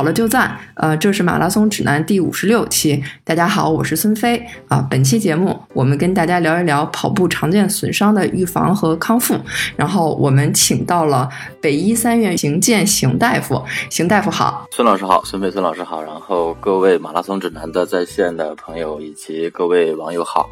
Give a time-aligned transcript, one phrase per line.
[0.00, 3.04] 好了就赞，呃，这是马拉松指南第五十六期。
[3.22, 4.82] 大家好，我是孙飞啊。
[4.90, 9.38] 本期节目我们跟大家聊一聊跑步常见损伤的预防和康复。
[9.76, 11.28] 然后我们请到了
[11.60, 16.02] 北医三院邢健邢大夫，邢大夫好，孙老师好，孙飞孙老师好。
[16.02, 20.48] 然后各位马拉松指南的在线的朋友以及各位网友好，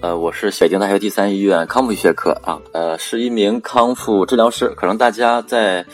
[0.00, 4.68] 呃，我是北京大学第三医院康复医学科啊，呃，是一名康复治疗师。
[4.68, 5.84] 可能大家在。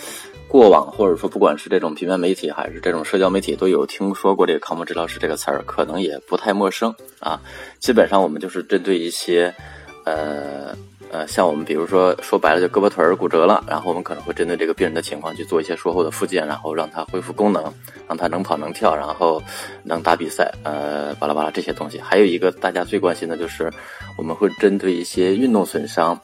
[0.53, 7.41] 过往或者说不管是这种平面媒体还是这种社交媒体，都有听说过这个康复治疗师这个词儿，可能也不太陌生啊。
[7.79, 9.55] 基本上我们就是针对一些，
[10.05, 10.77] 呃
[11.11, 17.73] 呃，像我们比如说说白了就胳膊腿儿骨折了，然后我们可能会针对这个病人的情况去做一些术后的复健，然后让他恢复功能，
[18.07, 19.43] 让他能跑能跳，然后
[19.83, 21.99] 能打比赛，呃，巴拉巴拉这些东西。
[21.99, 23.73] 还有一个大家最关心的就是
[24.19, 26.21] 我们会针对一些运动损伤，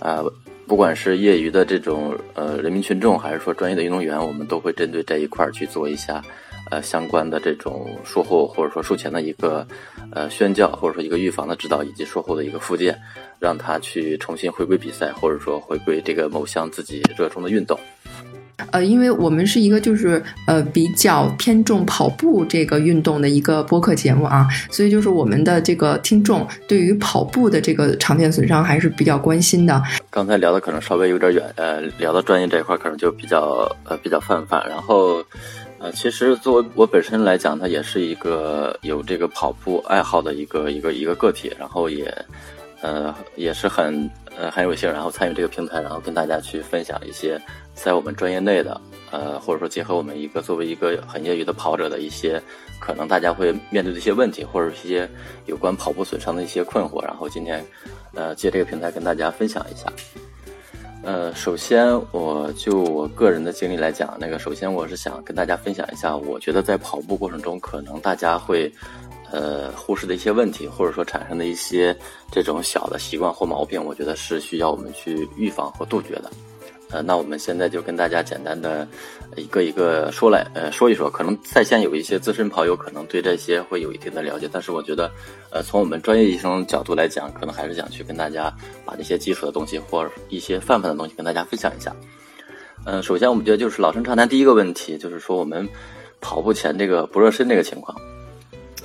[0.00, 0.22] 啊。
[0.70, 6.22] 不管是业余的这种呃人民群众，还是说专业的运动员，我们都会针对这一块儿去做一下，
[6.70, 9.66] 呃相关的这种术后或者说术前的一个
[10.12, 12.96] 呃宣教，或者说一个预防的指导，以及术后的一个复健，
[13.40, 17.76] 让他去重新回归比赛，或者说回归这个某项自己热衷的运动。
[18.70, 29.82] 呃，因为我们是一个就是呃比较偏重跑步这个运动的一个播客节目啊，所以就是我们的这个听众对于跑步的这个常见损伤还是比较关心的。
[30.10, 34.64] 刚才聊的可能稍微有点远，呃，聊到专业这一块可能就比较呃比较泛泛。
[34.68, 35.24] 然后
[35.78, 42.14] 呃，其实作为我本身来讲，它也是一个有这个跑步爱好的一个一个一个个体，然后也
[42.82, 47.40] 呃也是很呃很有幸，然后参与这个平台，然后跟大家去分享一些。
[47.82, 48.78] 在我们专业内的，
[49.10, 52.40] 呃，或者说结合我们一个作为一个很业余的跑者的一些，
[52.78, 55.08] 可能大家会面对的一些问题，或者一些
[55.46, 57.64] 有关跑步损伤的一些困惑，然后今天，
[58.14, 59.90] 呃，借这个平台跟大家分享一下。
[61.02, 68.70] 呃，首先我就我个人的经历来讲，那个首先我是想跟大家分享一下，我觉得在跑步过程中，可能大家会，
[69.32, 71.96] 呃，忽视的一些问题，或者说产生的一些
[72.30, 76.30] 这种小的习惯或毛病，我觉得是需要我们去预防和杜绝的。
[76.92, 78.84] 呃，那我们现在就跟大家简单的
[79.36, 81.08] 一个一个说来，呃，说一说。
[81.08, 85.08] 可能在线有一些资深跑友，可能对这些会有一定的了解，但是我觉得，
[85.50, 88.52] 呃，从我们专业医生角度来讲，可能还是想去跟大家
[88.84, 91.94] 把这些基础的东西或者一些泛泛的东西跟大家分享一下。
[92.84, 95.68] 嗯，首先我们觉得就是老生常谈第一个问题，就是说我们
[96.20, 97.96] 跑步前这个不热身这个情况。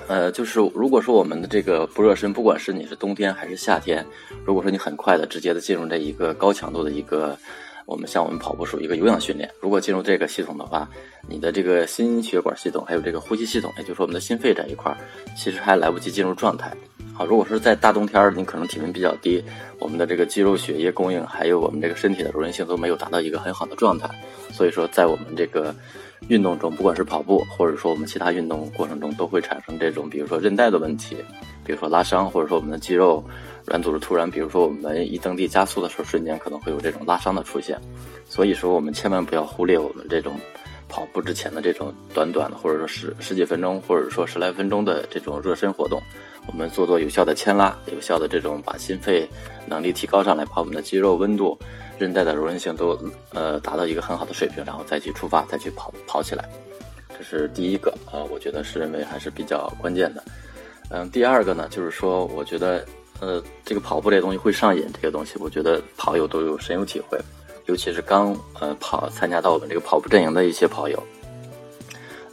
[0.07, 4.05] 呃，就是如果说我们的这个不热身，不管是你是冬天还是夏天，
[4.45, 7.35] 如果说你很快的直接的进入这一个高强度的一个。
[7.85, 10.89] 我们像我们跑步属于一个有氧训练，如果进入这个系统的话，
[11.29, 14.95] 你的这个心血管系统还有这个呼吸系统，也就是我们的心肺这一块，
[15.37, 16.71] 其实还来不及进入状态。
[17.13, 19.41] 好，如果是在大冬天儿，你可能体温比较低，
[19.79, 24.09] 我们的这个肌肉、血液供应还有我们这个身体的柔韧性都没有达到一个很好的状态，
[24.51, 25.73] 所以说在我们这个
[26.27, 31.15] 运动中，不管是跑步或者说我们其他运动过程中，都会产生这种，比如说韧带的问题，
[31.63, 33.23] 比如说拉伤，或者说我们的肌肉。
[33.65, 37.79] 软组织突然，比如说我们一蹬地加速的时候，瞬间可能会有这种拉伤的出现，
[38.29, 40.39] 所以说我们千万不要忽略我们这种
[40.87, 45.99] 跑步之前的这种短短的，或者说十十几分钟，或者说十来分钟的这种热身活动，
[46.45, 49.27] 我们做做有效的牵拉，有效的这种把心肺
[49.65, 51.57] 能力提高上来，把我们的肌肉温度、
[51.97, 52.95] 韧带的柔韧性都
[53.33, 56.47] 呃达到一个很好的水平，然后再去出发，再去跑跑起来，
[57.17, 60.23] 这是第一个啊，我觉得是认为还是比较关键的。
[60.91, 62.85] 嗯，第二个呢，就是说我觉得。
[63.19, 67.17] 呃，这个跑步这东西会上瘾，这个东西我觉得跑友都有深有体会，
[67.65, 71.01] 尤其是刚呃跑参加到我们这个跑步阵营的一些跑友，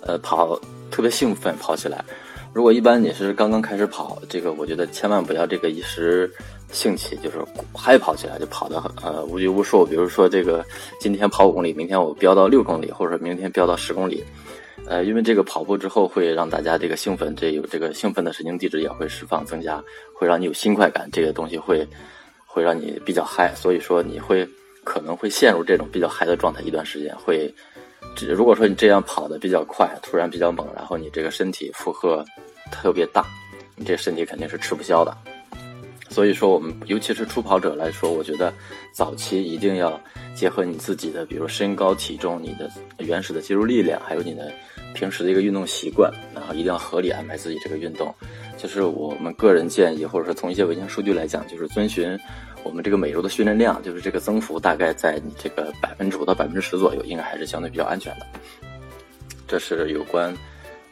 [0.00, 0.58] 呃跑
[0.90, 2.04] 特别兴奋，跑起来。
[2.52, 6.30] 如果一般你是刚刚开始跑，这个我觉得千万不要这个一时
[6.70, 7.38] 兴起，就是
[7.72, 9.86] 嗨跑起来就跑的呃无拘无束。
[9.86, 10.62] 比如说这个
[11.00, 14.22] 今天跑五公里，明天我飙到六公里，或者明天飙到十公里。
[14.86, 19.82] 呃，因为这个跑步之后会让大家这个兴奋，这有这个兴奋的神经递质也会释放增加，
[20.14, 21.86] 会让你有新快感，这个东西会
[22.46, 24.46] 会让你比较嗨，所以说你会
[24.84, 27.16] 可能会陷入这种比较嗨的状态一段时间。
[27.16, 27.52] 会，
[28.28, 32.24] 如果说你这样跑的比较快，突然比较猛，然后你这个身体负荷
[32.70, 33.24] 特别大，
[33.76, 35.16] 你这身体肯定是吃不消的。
[36.12, 38.52] 所以说，我们尤其是初跑者来说，我觉得
[38.92, 39.98] 早期一定要
[40.34, 44.52] 结合你自己的，比如身高、体重、你的原始的肌肉力量，还有你的
[44.94, 48.14] 平时的一个运动习惯，然后一定要合理安排自己这个运动。
[48.58, 52.16] 就是我们个人建议，或者说从一些文献数据来讲，就是遵循
[52.62, 58.26] 我们这个每周的训练量，就是这个增幅大概在你这个百分之五到百分之十左右，应该还是相对比较安全的。
[59.48, 60.32] 这是有关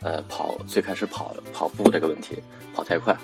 [0.00, 2.37] 呃跑最开始跑跑步这个问题，
[2.75, 3.17] 跑太快。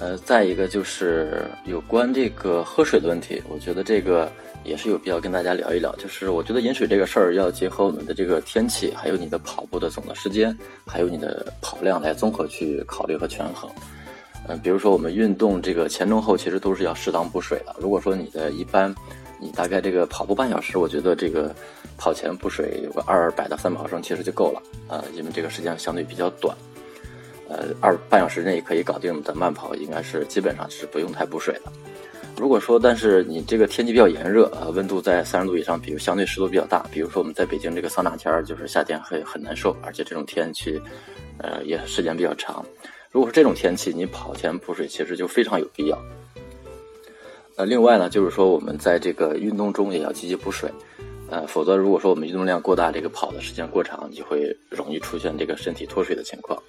[0.00, 4.30] 呃，再一个就是有关这个喝水的问题，我觉得这个
[4.62, 5.92] 也是有必要跟大家聊一聊。
[5.96, 10.56] 就是我觉得饮水这个事儿要结合我们的这个天气，还有你的跑步的总的时间，
[10.86, 13.68] 还有你的跑量来综合去考虑和权衡。
[14.46, 17.74] 嗯，比如说我们运动这个前中后其实都是要适当补水的。
[17.80, 18.94] 如果说你的一般，
[19.40, 21.52] 你大概这个跑步半小时，我觉得这个
[21.98, 26.56] 跑前补水有个二百到三百毫升其实就够了啊，因为这个时间相对比较短。
[27.48, 31.72] 呃，二半小时内可以搞定的慢跑，应该是基本上是不用太补水的。
[32.36, 40.80] 如果说，但是你这个天气比较炎热，呃，温度在三十度以上，比如相对湿度比较大，比如说我们在北京这个桑拿天儿，就是夏天会很难受，而且这种天气，
[41.38, 42.64] 呃，也时间比较长。
[43.10, 45.98] 如果是这种天气，你跑前补水其实就非常有必要。
[47.56, 50.70] 呃，另外呢，就是说我们在这个运动中也要积极补水，
[51.28, 56.62] 呃，否则如果说我们运动量过大，这个跑的时间过长，就会容易出现这个身体脱水的情况。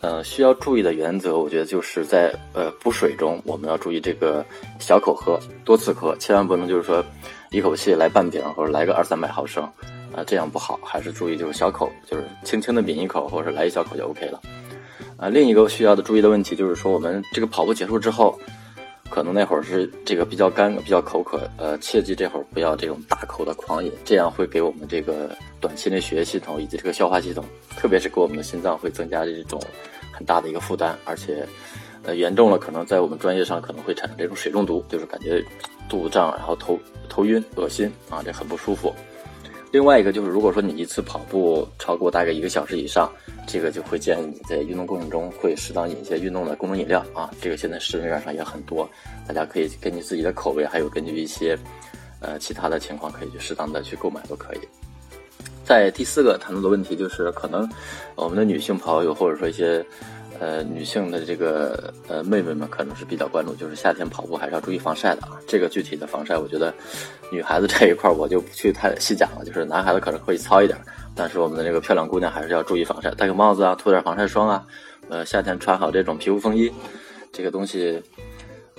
[0.00, 4.44] 呃，需要注意的原则，我觉得就是在呃补水中，我们要注意这个
[4.78, 7.04] 小口喝，多次喝，千万不能就是说
[7.50, 9.64] 一口气来半瓶或者来个二三百毫升，
[10.14, 14.40] 啊，这样不好，还是注意就是小口，就是轻轻的抿一口或者来一小口就 OK 了。
[15.16, 18.38] 啊，另一个需要的注意的问题就是说，我们这个跑步结束之后，
[19.10, 27.44] 可能那会儿是这个比较干、比较口渴，呃，切记这会儿不要这种大口的狂饮，这样会给我们这个短期内血液系统以及这个消化系统，
[27.76, 29.60] 特别是给我们的心脏会增加这种
[30.12, 31.46] 很大的一个负担，而且，
[32.02, 35.42] 呃，严重了可能在我们专业上可能会产生这种水中毒，就是感觉
[35.88, 36.78] 肚子胀，然后头
[37.08, 38.94] 头晕、恶心啊，这很不舒服。
[39.72, 43.12] 另外一个就是，如果说你一次跑步超过大概一个小时以上，
[43.46, 47.30] 这个就会建议你在运动过程中会适当饮一些运动的功能饮料啊。
[47.40, 48.88] 这个现在市面上也很多，
[49.26, 51.58] 大家可以根据自己的口味，还有根据一些
[52.20, 54.58] 呃其他的情况，可以去适当的去购买都可以。
[55.64, 57.68] 在第四个谈到的问题就是，可能
[58.14, 59.84] 我们的女性跑友或者说一些。
[60.38, 65.40] 呃，女性的这个呃妹妹们可能是比较关注，就是夏天跑步还是要注意防晒的啊。
[65.46, 66.72] 这个具体的防晒，我觉得
[67.30, 69.44] 女孩子这一块我就不去太细讲了。
[69.44, 70.78] 就是男孩子可能会糙一点，
[71.14, 74.66] 但是我们的这个漂亮姑娘还是要注意防晒，戴个帽子啊，涂点防晒霜啊。
[75.08, 76.70] 呃，夏天穿好这种皮肤风衣，
[77.32, 78.02] 这个东西，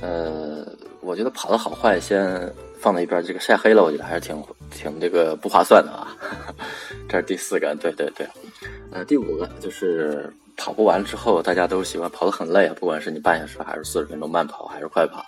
[0.02, 0.66] 呃，
[1.02, 6.16] 我觉得跑的好坏先放在一边，这个晒黑了，我觉得还是挺挺这个不划算的啊。
[7.10, 8.28] 这是第四个，对对对。
[8.92, 10.32] 呃，第五个就是。
[10.58, 15.24] 跑步完之后，大家都喜欢跑得很累啊，不管是你半小时还是四十分钟慢跑，还是快跑，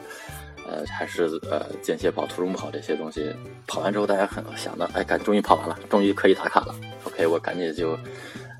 [0.67, 3.31] 呃，还是呃间歇跑、途中跑这些东西，
[3.67, 6.75] 跑完之后大家很想的，哎，赶终于跑完了，终于可以打卡了。
[7.03, 7.95] OK，我赶紧就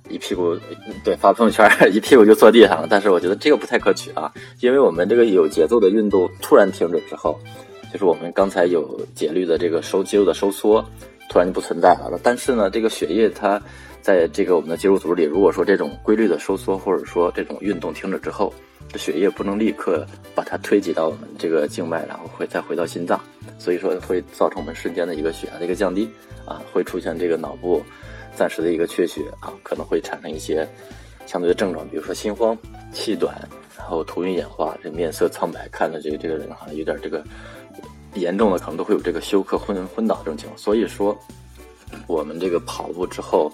[0.10, 0.56] 一屁股
[1.04, 2.88] 对发朋友圈，一屁股就坐地上了。
[2.89, 4.31] 但是我觉得这个不太可取啊，
[4.62, 7.38] 因为我们这个有节奏的运动突然停止之后，
[7.92, 10.86] 就是我们刚才有节律的这个收肌肉的收缩
[11.30, 12.19] 突然就不存在了。
[12.24, 13.60] 但是呢，这个血液它。
[14.01, 18.53] 在这个我们的肌肉组织里，如果说这种规律的收缩，或者说这种运动停止之后，
[18.91, 23.19] 这血液不能立刻把它推挤到我们这个静脉，然后会再回到心脏，
[23.59, 26.09] 所以说会造成我们瞬间的一个血压的一个降低，
[26.45, 27.83] 啊，会出现这个脑部
[28.35, 30.67] 暂时的一个缺血啊，可能会产生一些
[31.27, 32.57] 相对的症状，比如说心慌、
[32.91, 33.35] 气短，
[33.77, 37.23] 然后头晕眼花，这面色苍白，看着这个这个人好像有点这个
[38.15, 40.57] 严重的，可能都会有这个休克、昏昏倒这种情况。
[40.57, 41.15] 所以说，
[42.07, 43.51] 我们这个跑步之后。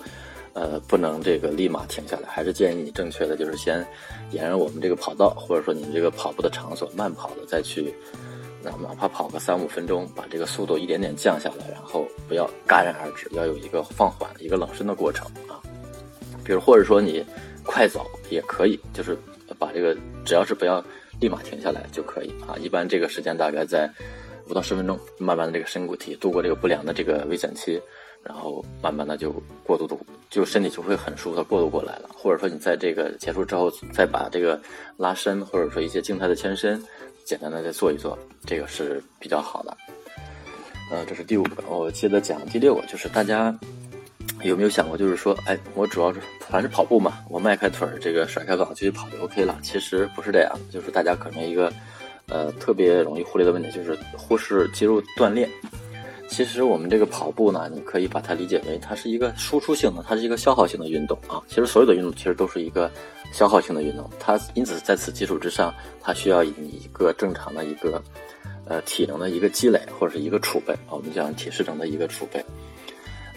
[0.56, 3.86] 呃，不能这个立马停下来，还是建议你正确的就是先
[4.32, 7.94] 沿着我们这个跑道，或者说你这个跑步的场所慢跑的再去，
[8.64, 15.60] 那哪怕跑个三五分钟，把这个速度一点点降下来，然后不要戛然而止，要有一个放缓、一个冷身的过程啊。
[16.46, 17.22] 比如或者说你
[17.66, 19.18] 快走也可以，就是
[19.60, 19.94] 把这个
[20.24, 20.82] 只要是不要
[21.20, 22.56] 立马停下来就可以啊。
[22.62, 23.92] 一般这个时间大概在
[24.48, 27.78] 五到十分钟，慢慢的这个深谷体度过这个不良的这个危险期。
[28.26, 29.32] 然后慢慢的就
[29.64, 29.96] 过渡的，
[30.32, 32.10] 就身体就会很舒服的过渡过来了。
[32.14, 34.60] 或者说你在这个结束之后，再把这个
[34.98, 36.84] 拉伸或者说一些静态的牵伸，
[37.24, 39.78] 简单的再做一做，这个是比较好的。
[40.92, 43.56] 呃，这是第五个，我接着讲第六个，就是大家
[44.44, 49.58] 有没有想过，就是说，哎，我主要是凡是跑步嘛，我迈开腿儿，这个甩开膀就去跑就 OK 了。
[49.62, 51.72] 其实不是这样，就是大家可能一个
[52.28, 55.50] 呃特别容易忽略的问题，就是忽视肌肉锻炼。
[56.28, 61.42] 其实我们这个跑步呢，你可以把它理解为它是一个输出性的，它是一个消耗性的运动啊。
[61.48, 62.92] 其实所有的运动其实都是一个
[63.32, 68.02] 消耗性的运动，它因此在此基础之上，它需要一个正常的一个
[68.66, 72.44] 呃体能的一个积累或者是一个储备啊我们讲体适能的一个储备。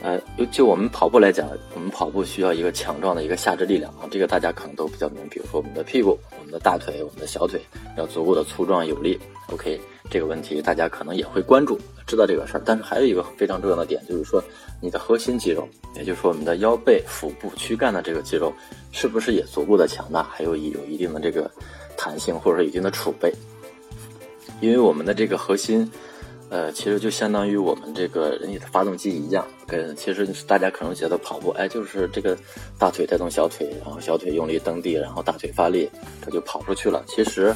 [0.01, 0.21] 呃，
[0.53, 5.29] 就我们跑步来讲，我们跑步需要一个强壮的一个下肢力量啊，这个大家可能都比较明。
[5.29, 7.61] 比如说我们的屁股、我们的大腿、我们的小腿
[7.97, 9.19] 要足够的粗壮有力。
[9.53, 11.77] OK，这个问题，大家可能也会关注，
[12.07, 12.63] 知道这个事儿。
[12.65, 14.41] 但是还有一个非常重要的点，就是说
[14.81, 18.53] 你的核心肌肉，也就是说我们的腰背、腹部、躯干的这个肌肉，
[18.93, 21.51] 是不是也足够的强大，还有有一定的这个
[21.97, 23.33] 弹性，或者说一定的储备？
[24.61, 25.91] 因为我们的这个核心。
[26.51, 32.37] 呃，其实就相当于我们这个人体的发动机一样，跟其实大家可能觉得跑步，哎，就是这个
[32.79, 35.91] 大腿带动小腿，然后小腿用力蹬地，然后大腿发力，
[36.23, 37.05] 它就跑出去了。
[37.07, 37.55] 其实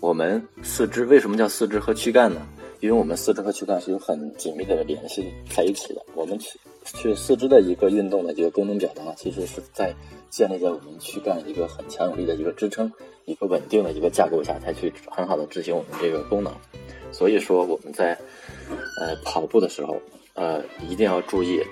[0.00, 2.46] 我们四肢为什么叫四肢和躯干呢？
[2.80, 6.02] 因为我们四肢和躯干是有很紧密的联系在一起的。
[6.14, 9.94] 我们去去四肢的一个运动的一个功能表达，其实是在
[10.28, 12.92] 建立在我们躯干一个很强有力的一个支撑、
[13.24, 16.52] 一个稳定的一个架构下，才去很好的执行我们这个功能。
[17.16, 18.18] 所以说我们在，
[19.00, 20.02] 呃跑步的时候，
[20.34, 21.62] 呃一定要注意，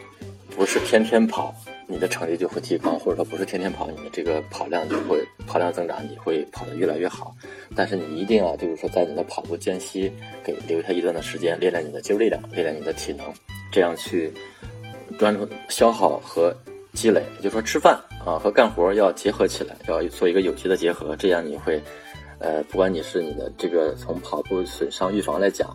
[0.54, 1.52] 不是天天跑，
[1.88, 7.34] 你的成绩就会提高，或者说不是天天跑，你的这个跑量就会跑量增长，你会跑得越来越好。
[7.74, 10.12] 但是你一定要就是说在你的跑步间隙
[10.44, 13.26] 给留下一段的时间，练练你的肌肉力量，练练你的体能，
[13.72, 14.32] 这样去
[15.18, 16.54] 专注消耗和
[16.94, 21.82] 积累，也就是说吃饭啊和干活要结合起来，要做一个有机的结合，这样你会。
[22.42, 25.70] 呃，不管你是你的这个从跑步损伤预防来讲，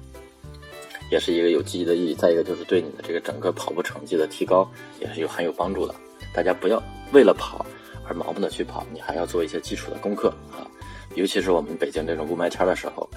[1.10, 2.14] 也是一个有积极的意义。
[2.14, 4.70] 再一个就是对你的这个整个跑步成绩的提高
[5.00, 5.96] 也是有很有帮助的。
[6.34, 6.84] 大家不要
[7.14, 7.66] 为了跑
[8.06, 10.68] 而盲目的去跑，你还要做一些基础的功课啊。
[11.16, 13.10] 尤其是我们北京这种雾霾天的时候，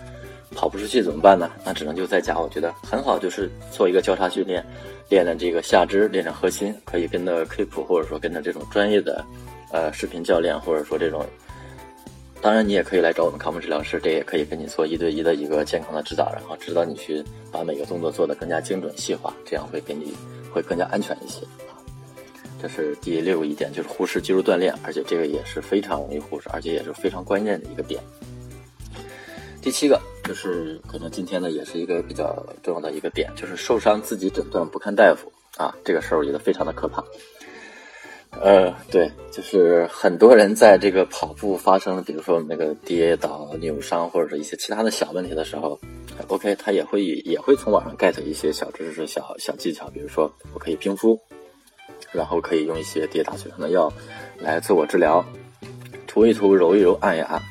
[0.55, 1.51] 跑不出去怎么办呢？
[1.65, 2.39] 那只能就在家。
[2.39, 4.65] 我觉得很好，就是做一个交叉训练，
[5.09, 9.25] 练练这个下肢，练练核心，可以跟着 Keep 或者说跟着这种专业的
[9.73, 11.27] 呃视频教练，或者说这种。
[12.43, 20.15] 当然，你也可以来找我们康复治疗师，这也可以跟你做一对一的一个健康的指导，然后指导你去把每个动作做得更加精准细化，这样会给你
[20.51, 21.47] 会更加安全一些
[22.61, 28.03] 这是第六一点，就是忽视肌肉锻炼，而且这个也是非常容易忽视，而且也是非常关键的一个点。
[29.61, 37.05] 第七个就是可能今天呢也是一个比较重要的一个点，就是受伤自己诊断不看大夫啊，这个事儿我觉得非常的可怕。
[38.39, 45.79] 呃，对，就是很多人在这个跑步发生，比如说那个跌倒、扭伤或者是一些其他的小问题的时候
[46.29, 51.21] ，OK，他也会也会从网上 get 一些小知识、小小技巧，比如说我可以冰敷，
[52.13, 53.93] 然后可以用一些跌打损伤的药
[54.39, 55.23] 来自我治疗，
[56.07, 57.43] 涂一涂、揉一揉、按一按，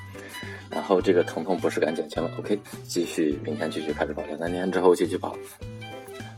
[0.72, 2.58] 然后这个疼痛不适感减轻了，OK，
[2.88, 5.38] 继续明天继续开始跑，两三天之后继续跑，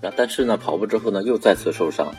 [0.01, 2.13] 然后但是呢，跑步之后呢又再次受伤。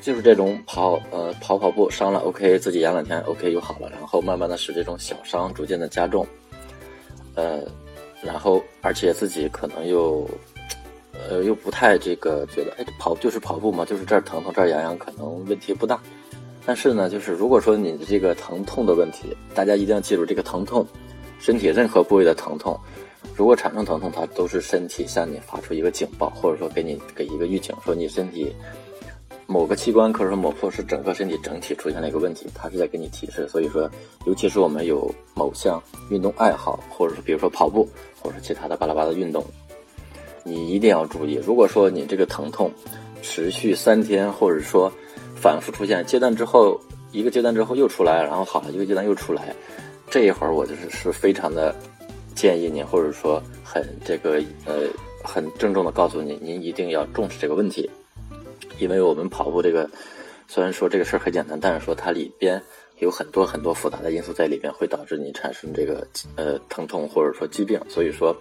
[0.00, 6.26] 就是这种跑呃跑跑步伤了，OK，自己养两天，OK 又好了，然后慢慢的使这种小伤逐渐的加重，
[7.34, 7.60] 呃，
[8.22, 10.28] 然后而且自己可能又
[11.28, 16.00] 呃又不太这个觉得，哎，跑就是跑步嘛，就是这儿疼疼这儿痒痒，可能问题不大。
[16.64, 20.86] 但是呢，就是如果说你的这个疼痛的问题，大家一定要记住，这个疼痛，
[21.38, 22.78] 身体任何部位的疼痛，
[23.36, 28.54] 如果产生疼痛，它都是身体向你发出一个警报，或者说给你给一个预警，说你身体。
[29.50, 33.48] 某个器官，或者说某或是整个身体整体出现了一个问题，它是在给你提示。
[33.48, 33.90] 所以说，
[34.24, 37.88] 尤其是我们有某项运动爱好，或者是比如说跑步，
[38.22, 39.44] 或者是其他的巴拉巴拉运动，
[40.44, 41.34] 你一定要注意。
[41.44, 42.70] 如果说你这个疼痛
[43.22, 44.90] 持续三天，或者说
[45.34, 46.80] 反复出现阶段之后，
[47.10, 49.52] 一个阶段之后又出来，然后好了一个阶段又出来，
[50.08, 51.74] 这一会儿我就是是非常的
[52.36, 54.84] 建议你，或者说很这个呃
[55.24, 57.90] 很郑重的告诉你，您一定要重视这个问题。
[58.78, 59.88] 因为我们跑步这个，
[60.48, 62.62] 虽然说这个事儿很简单，但是说它里边
[62.98, 67.80] 有很多很多复杂的因素在里边，会导致你产生这个呃疼痛或者说疾病。
[67.88, 68.36] 所以说，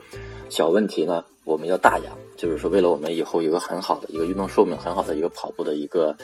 [0.49, 6.15] 小问题呢我们要大养，就是说为了我们以后有个很好的一个运动寿命，很好的一个跑步的一个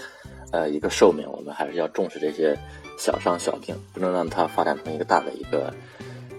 [0.51, 2.57] 呃一个寿命，我们还是要重视这些
[2.97, 5.73] 小伤小病，不能让它发展成一个大的一个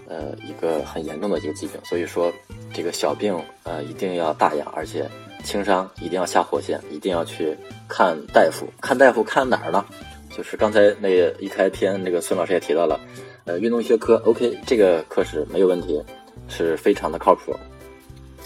[0.07, 1.79] 呃一个很严重的一个疾病。
[1.83, 2.31] 所以说，
[2.73, 5.09] 这个小病呃一定要大养，而且。
[5.43, 7.55] 轻伤一定要下火线，一定要去
[7.87, 8.67] 看大夫。
[8.81, 9.85] 看大夫看哪儿呢？
[10.29, 12.99] 就是刚才那一开篇，那个孙老师也提到了，
[13.45, 14.21] 呃，运动学科。
[14.25, 16.03] OK，这个科室没有问题，
[16.47, 17.55] 是非常的靠谱。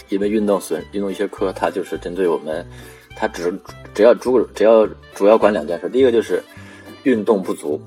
[0.08, 2.64] 因为运动损运动医学科，它就是针对我们，
[3.16, 3.52] 它只
[3.94, 5.88] 只要主只要主要管两件事。
[5.88, 6.42] 第一个就是
[7.02, 7.80] 运动不足，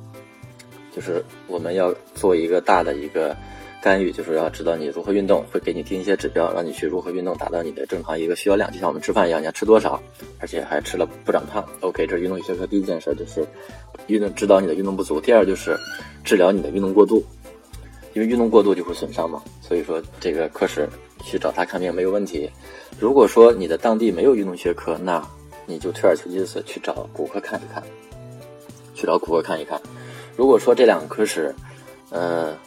[0.96, 3.36] 就是我们要做一个大的一个。
[3.86, 10.02] 干预就是要知道你如何运动，会给你定一些指标，让你去如何运动，达到你的正常一个需要量，就像我们吃饭一样，你要吃多少，
[10.40, 11.64] 而且还吃了不长胖。
[11.82, 13.46] OK，这是运动学科第一件事，就是
[14.08, 15.22] 运动指导你的运动不足。
[15.22, 15.78] 第二就是
[16.24, 17.24] 治疗你的运动过度，
[18.16, 19.40] 因为运动过度就会损伤嘛。
[19.62, 20.90] 所以说这个科室
[21.24, 22.50] 去找他看病没有问题。
[23.00, 25.24] 如果说你的当地没有运动学科，那
[25.68, 27.84] 你就退而求其次去找骨科看一看，
[28.96, 29.80] 去找骨科看一看。
[30.36, 31.54] 如果说这两个科室，
[32.10, 32.58] 呃。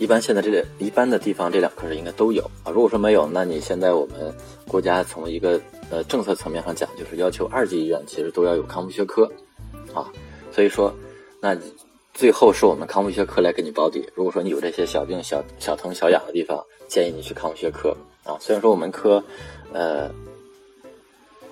[0.00, 2.72] 一般现在这个一般的地方这两科是应该都有啊。
[2.72, 4.34] 如果说没有，那你现在我们
[4.66, 9.30] 国家从一个呃政策层面上讲，就是要求二级医院其实都要有康复学科
[9.92, 10.10] 啊。
[10.50, 10.90] 所以说，
[11.38, 11.54] 那
[12.14, 14.02] 最后是我们康复学科来给你保底。
[14.14, 18.38] 如果说你有这些小病、小小疼、小痒的地方，建议你去康复学科啊。
[18.40, 19.22] 虽然说我们科
[19.74, 20.10] 呃。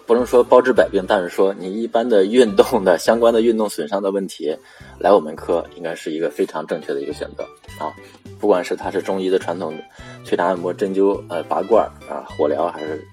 [0.08, 4.56] 不能说包治百病，但是说你一般的运动的相关的运动损伤的问题，
[4.98, 7.44] 来我们科应该是一个非常正确的一个选择
[7.78, 7.92] 啊。
[8.38, 9.74] 不管是它是中医的传统
[10.24, 13.04] 推拿按摩、针灸、呃拔罐啊、火疗，还是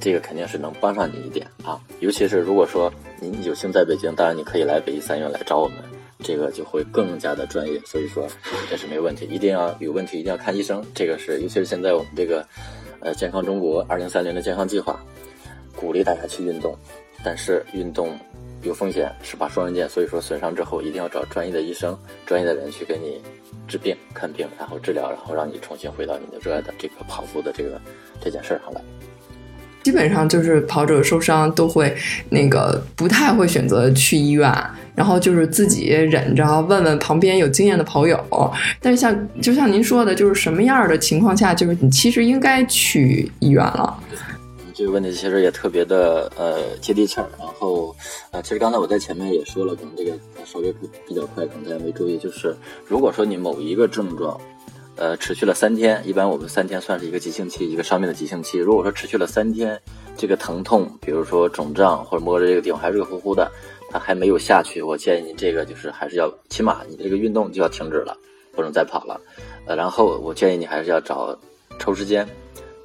[0.00, 1.80] 这个肯定是能帮上你一点啊。
[2.00, 5.76] 尤其是如果说您有幸在北京，当然你可以来北医三院来找我们，
[6.22, 7.80] 这个就会更加的专业。
[7.84, 8.26] 所以说
[8.68, 10.84] 这是没问题，一定要有问题一定要看医生。
[10.94, 12.46] 这个是尤其是现在我们这个
[13.00, 15.00] 呃健康中国二零三零的健康计划。
[15.76, 16.76] 鼓励大家去运动，
[17.24, 18.18] 但是运动
[18.62, 19.88] 有风险，是把双刃剑。
[19.88, 23.20] 所以说损伤之后一定要找专业的医生、专业的人去给你
[23.66, 27.80] 治病、看病，然后治疗，然后让你重新回到你的热爱的这个跑步的这个
[28.20, 28.80] 这件事上来。
[29.82, 31.96] 基本上就是跑者受伤都会
[32.28, 34.52] 那个不太会选择去医院，
[34.94, 38.22] 然后就是自己忍着，问问旁边有经验的跑友。
[38.78, 43.98] 但是像就像您说的，就是什么样的情况下，就是你其实应该去医院了。
[44.80, 47.94] 这个问题其实也特别的呃接地气儿，然后
[48.30, 50.12] 啊，其实刚才我在前面也说了，可能这个
[50.46, 50.72] 稍微
[51.06, 52.56] 比较快，可能大家没注意，就是
[52.86, 54.40] 如果说你某一个症状，
[54.96, 58.56] 呃，持续了三天，一般我们三天算是一个急性期，一个伤病的急性期。
[58.56, 59.78] 如果说持续了三天，
[60.16, 63.52] 这个疼痛，比如说肿胀或者摸着这个地方还热乎乎的，
[63.90, 68.16] 它还没有下去，我建议你这个就是还是要起码你这个运动就要停止了，
[68.52, 69.20] 不能再跑了。
[69.66, 71.38] 呃，然后我建议你还是要找
[71.78, 72.26] 抽时间。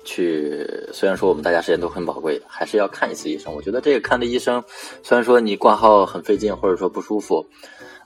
[0.05, 3.53] 去，虽然说我们大家时间都很宝贵，还是要看一次医生。
[3.53, 4.63] 我觉得这个看的医生，
[5.03, 7.45] 虽然说你挂号很费劲，或者说不舒服，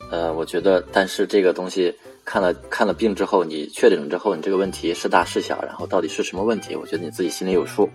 [0.10, 1.94] 呃，我觉得，但是这个东西
[2.26, 7.90] 看了看了病之后，你确诊之后，你这个问题是大是小，然后到底是什么问题，我觉得你自己心里有数，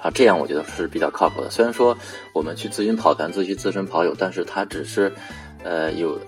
[0.00, 1.50] 啊，这样我觉得是比较靠谱的。
[1.50, 1.96] 虽然说
[2.32, 5.12] 我们去咨询跑团、咨询资深跑友，但是他只是，
[5.64, 6.18] 呃，有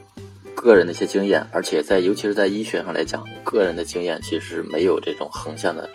[0.54, 5.88] 个人的一些经验，而且在尤其是在医学上来讲，个人的经验其实没有这种横向的。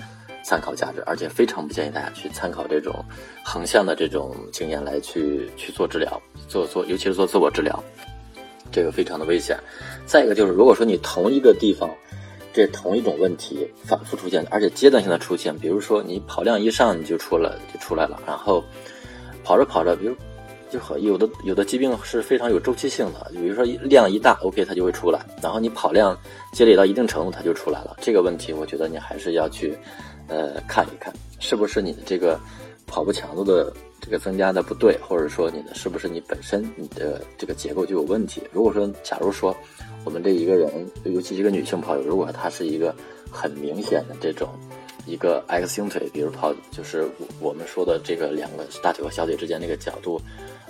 [0.50, 3.06] 参考价值，而且非常不建议大家去参考这种
[3.46, 7.84] 横向的这种经验来去去做治疗，做做，尤其是做自我治疗，
[8.72, 9.56] 这个非常的危险。
[10.08, 11.88] 再一个就是，如果说你同一个地方，
[12.52, 18.64] 这同一种问题反复出现，而且阶段性的出现，比如说你跑量一上你就出了就出来了，然后
[19.44, 20.16] 跑着跑着，比如
[20.72, 26.18] 就和有的有的疾病是非常有周期性的，比如说量一大，OK 它就会出来，然后你跑量
[26.54, 27.96] 积累到一定程度它就出来了。
[28.02, 29.78] 这个问题，我觉得你还是要去。
[30.30, 32.40] 呃，看一看是不是你的这个
[32.88, 38.42] 跑步强度的这个增加的不对，或者说你的是不是你本身你的这个结构就有问题？
[38.52, 39.56] 如果说，假如说
[40.06, 40.72] 我们这一个人，
[41.04, 42.96] 尤其一个女性跑友，如果她是一个
[43.30, 44.50] 很明显的这种
[45.06, 47.06] 一个 X 型腿，比如跑就是
[47.42, 50.22] 我们说的这个两个大腿和小腿之间那个角度，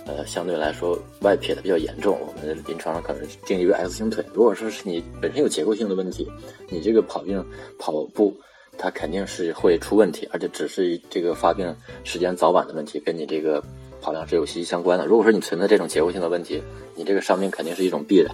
[0.06, 4.26] 呃，相对来说外撇的比较严重，我们临床上可能定义为 X 型腿。
[4.34, 6.28] 如果说是你本身有结构性的问题，
[6.70, 7.46] 你这个跑病
[7.78, 8.34] 跑步。
[8.82, 13.62] 它肯定是会出问题，而且只是这个发病时间早晚的问题，跟你这个
[14.00, 15.06] 跑量是有息息相关的。
[15.06, 16.64] 如果说你存在这种结构性的问题，
[16.96, 18.34] 你这个伤病肯定是一种必然。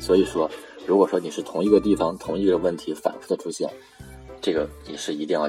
[0.00, 0.50] 所以说，
[0.86, 3.68] 如果说你是同一个地方同一个问题反复的出现，
[4.40, 5.46] 这个你是一定要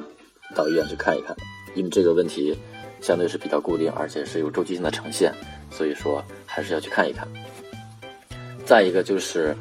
[0.53, 1.33] 到医院去看一看，
[1.73, 2.53] 因为这个问题
[2.99, 5.33] 相对是比较固定，而且是有周期性的呈现，
[5.71, 7.25] 所以说还是要去看一看。
[8.65, 9.55] 再一个就是。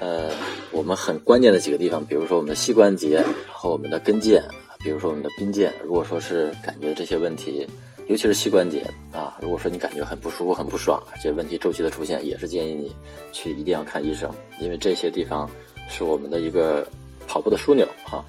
[0.00, 0.30] 呃，
[0.72, 4.42] 我们很关键的几个地方，比如说我们的膝关节和我们的跟腱，
[4.82, 7.66] 比如说我们的髌腱，如果说是感觉这些问题，
[8.08, 8.82] 尤其是膝关节
[9.12, 12.96] 啊，如果说你感觉很不舒服、很不爽，这些问题周期的出现，也是建议你
[13.30, 15.48] 去一定要看医生，因为这些地方
[15.88, 16.86] 是我们的一个
[17.28, 18.24] 跑步的枢纽哈，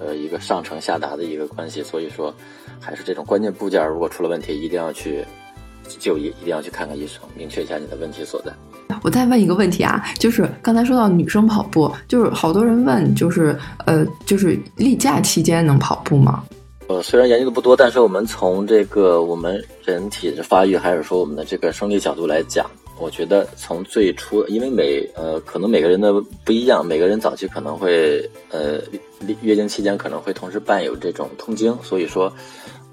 [0.00, 2.34] 呃，一个上承下达的一个关系，所以说
[2.80, 5.24] 还是这种关键部件如果出了问题，一定要去
[6.00, 8.52] 就医，一定要去看看医生，明确一下你的问题所在。
[9.04, 16.42] 我再问一个问题啊，就是刚才说到女生跑步，就是好多人问，就是呃，就是例假期间能跑步吗？
[16.88, 22.64] 呃，虽然研究的不多，但是我们从这个我们人体的发育，还是说我们的这个生理角度来讲，
[22.98, 26.10] 我觉得从最初，因为每呃可能每个人的
[26.42, 28.18] 不一样，每个人早期可能会
[28.50, 28.80] 呃
[29.42, 32.32] 月经期间可能会同时伴有这种痛经，所以说。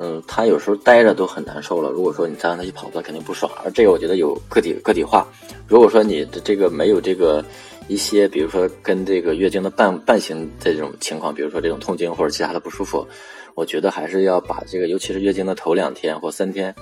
[0.04, 1.92] 嗯，他有时候待着都很难受了。
[1.92, 3.52] 如果说你再让他去跑步，他肯定不爽。
[3.64, 5.28] 而这个我觉得有个体个体化。
[5.68, 7.46] 如果说你的这个没有这个
[7.88, 13.06] 一些，比如说跟这个月经的伴伴行这种情况，比如说这种痛经或者其他的不舒服，
[13.54, 16.74] 我觉得还是要把这个，尤其是月经的头两天或三天，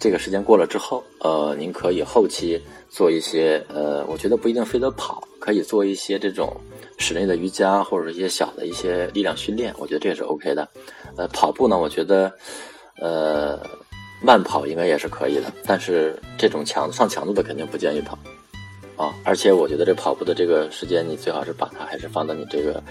[0.00, 2.60] 这个时间过了之后，呃，您可以后期
[2.90, 6.52] 做一些，呃，我觉得不一定非得跑，可以做一些这种
[6.98, 10.68] 室内的瑜伽或者一些小的一些力量训练，我觉得这也是 OK 的。
[11.16, 12.32] 呃，跑步呢，我觉得
[12.98, 13.60] 呃
[14.22, 18.18] 慢跑应该也是可以的，但是这种强上强度的肯定不建议跑
[18.96, 19.14] 啊。
[19.24, 22.82] 而且我觉得这跑步的这个时间，你最好是把它还是放到你这个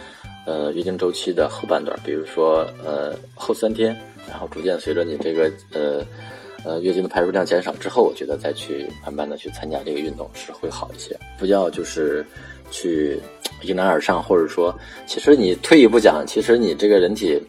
[0.45, 3.95] 呃月经周期的后半段，比如说呃后三天，
[4.27, 6.05] 然后逐渐随着你这个呃。
[6.65, 11.13] 呃，月经的排出量减少之后，我觉得再去慢慢的去参加这个运动是会好一些。
[11.37, 12.25] 不要就是
[12.73, 13.19] 去
[13.61, 14.73] 迎难而上，或者说，
[15.05, 17.39] 其实你退一步讲，其实你这个人体，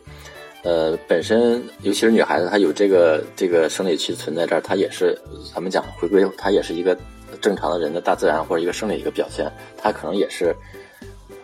[0.63, 5.19] 呃，本身尤其是女孩子，她有这个这个生理期存在这儿，她也是
[5.55, 6.95] 咱们讲回归，她也是一个
[7.41, 10.55] 正常的人的大自然或者一个生理一个表现，她可能也是，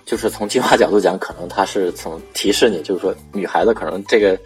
[0.04, 4.38] 就是从进化角度讲，可能它是从提示你，就是说女孩子可能这个。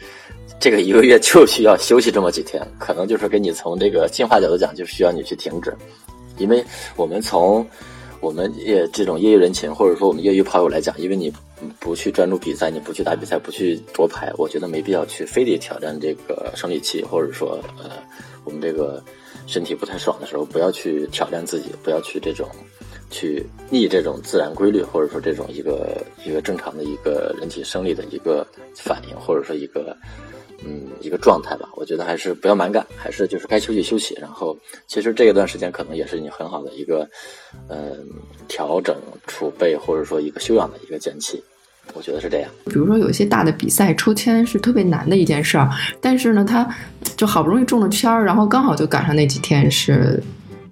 [0.60, 5.76] 这个一个月就需要休息这么几天，可能就是给你从这个进化角度讲，就需要你去停止，
[6.38, 6.64] 因为
[6.96, 7.66] 我们从
[8.24, 11.30] 我们业这种业余人群，或者说我们业余跑友来讲，因为你
[11.78, 17.90] 不去专注比赛，你不去打比赛，不去夺牌，我觉得没必要去非得挑战这个生理期，或者说呃
[18.44, 19.02] 我们这个
[19.46, 22.48] 身体不太爽的时候，不要去挑战自己，不要去这种
[23.10, 29.94] 去逆这种自然规律，或者说这种一个一个正常的一个人体生理的一个反应，或者说一个。
[30.66, 34.16] 嗯，一个状态吧，我觉得还是不要蛮干，还是就是该休息休息。
[34.20, 37.08] 然后，其实这一段时间可能也是你很好的一个，
[37.68, 38.06] 嗯，
[38.48, 38.96] 调整
[39.26, 41.42] 储备或者说一个休养的一个间期，
[41.92, 42.50] 我觉得是这样。
[42.64, 45.68] 比如说有一些大的比赛抽签是特别难的一件事儿，
[46.00, 46.66] 但是呢，他
[47.16, 50.22] 就好不容易中了签儿，然后刚好就赶上那几天是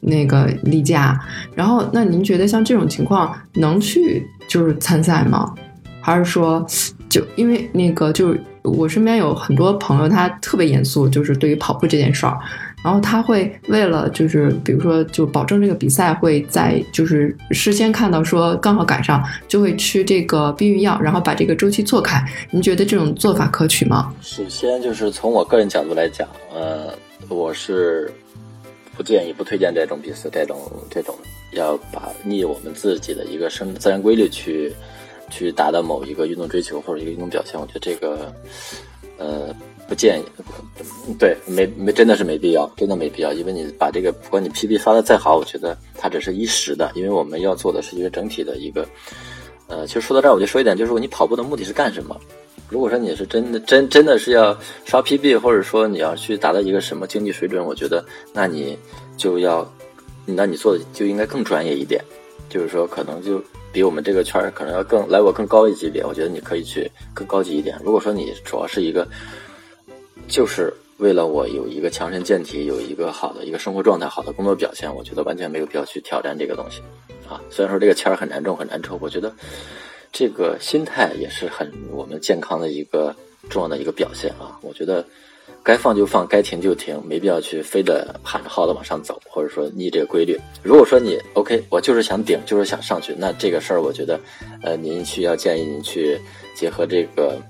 [0.01, 1.21] 那个例假，
[1.55, 5.55] 然后那您觉得像这种情况能去就是参赛吗？
[6.01, 6.67] 还是说
[7.13, 8.41] 就因为那个就是？
[8.63, 12.39] 我身边有很多朋友，他特别严肃，就是对于跑步这件事儿，
[12.85, 22.25] 然后他会为了就是，比如说就保证这个比赛会在就是事先看到说刚好赶上，就会吃这个避孕药，然后把这个周期错开。
[22.53, 24.15] 您觉得这种做法可取吗？
[24.21, 26.95] 首先就是从我个人角度来讲，呃，
[27.29, 28.13] 我是
[28.97, 30.57] 不建议、不推荐这种比赛，这种
[30.89, 31.13] 这种
[31.55, 34.73] 要把逆我们自己的一个生自然规律去。
[35.33, 38.31] 去达到某一个运动追求或者一个运动表现，我觉得这个，
[39.17, 39.49] 呃，
[39.89, 40.25] 不建议。
[41.19, 43.33] 对，没没，真的是没必要，真的没必要。
[43.33, 46.93] 因为你把这个，不管你 PB 发的再好，我觉得它只是一时的。
[46.95, 48.87] 因为我们要做的是一个整体的一个，
[49.69, 52.15] 呃，其实说到这儿，我就说一点，就是你跑步的目的是干什么？
[52.69, 58.79] 如果说你是真的真真的是要刷 PB，或者说你要去达到一个什么经济水准，我觉得那你
[59.17, 59.67] 就要，
[60.27, 62.03] 那你做的就应该更专业一点，
[62.51, 63.43] 就是说可能就。
[63.73, 67.79] 比我们这个圈儿可能要更来我更高一级别，我觉得你可以去更高级一点。
[67.83, 69.09] 如果说你主要是一个，
[70.29, 76.81] 就是为了我有一个强身健体，有一个好的一个生活状态，好的工作表现，我觉得完全没有必要去挑战这个东西
[77.29, 77.41] 啊。
[77.51, 79.35] 虽然说这个签儿很难中很难抽，我觉得
[80.13, 83.17] 这个心态也是很我们健康的一个
[83.49, 84.59] 重要的一个表现啊。
[84.61, 85.05] 我觉得。
[85.65, 90.37] 该放就放，该停就停，没必要去非得喊着号的往上走，或者说逆这个规律。
[90.63, 94.19] 如果说你 OK，我就是想顶，就是想上去，那这个事儿我觉得，
[94.63, 96.19] 呃，您需要建议您去
[96.57, 97.41] 结合这个，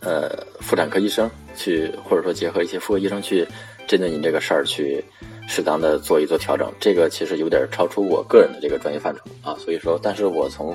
[0.00, 3.46] 呃，妇产科医生去，或者说结合一些妇科医生去
[3.86, 5.04] 针对您这个事儿去
[5.50, 6.72] 适当的做一做调整。
[6.78, 10.74] 这个其实有点超出我个人的这个专业范畴啊，所以说，但是我从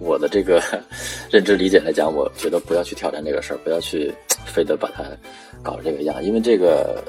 [0.00, 0.60] 我的这个
[1.30, 4.12] 认知理解来讲，我觉得不要去挑战这个事儿，不要去
[4.44, 5.04] 非得把它。
[5.62, 7.02] 搞这个样，因为这个，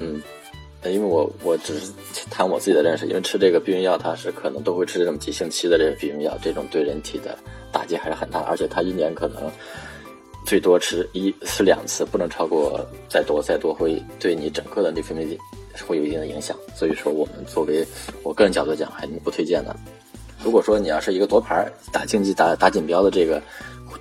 [0.00, 0.20] 嗯，
[0.84, 1.92] 因为我我只是
[2.28, 7.38] 谈我自己的认识，因为吃这个避孕药，它是可能都会吃这种急性期的这个避孕药，这种对人体的
[7.70, 9.48] 打击还是很大，而且它一年可能
[10.44, 15.38] 最多吃一次两次，不能超过再多再多会对你整个的内分泌
[15.86, 17.86] 会有一定的影响，所以说我们作为
[18.22, 19.74] 我个人角度讲，还是不推荐的。
[20.42, 23.42] 如果说你要是一个夺牌打竞技打打锦标的这个。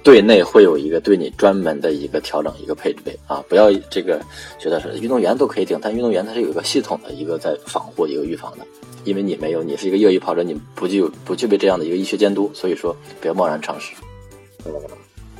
[0.04, 4.22] 队内会有一个对你专门的一个调整，一个配备啊，不要这个
[4.60, 8.66] 觉得是运动员都可以顶，但运动员他是有一个系统的一个在防护、一个预防的，
[9.06, 13.96] 因为你没有，你是一个业余跑者，你不具有不具备这样的一个医学监督，所以说不要贸然尝试。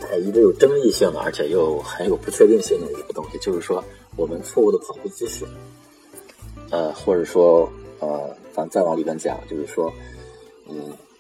[0.10, 3.84] 呃，一个有争议性的，而且又很有不确定性的一个东西，就是说
[4.16, 5.46] 我们错误的跑步姿势，
[6.72, 9.92] 呃，或者说呃，咱再往里边讲，就是说，
[10.70, 10.76] 嗯。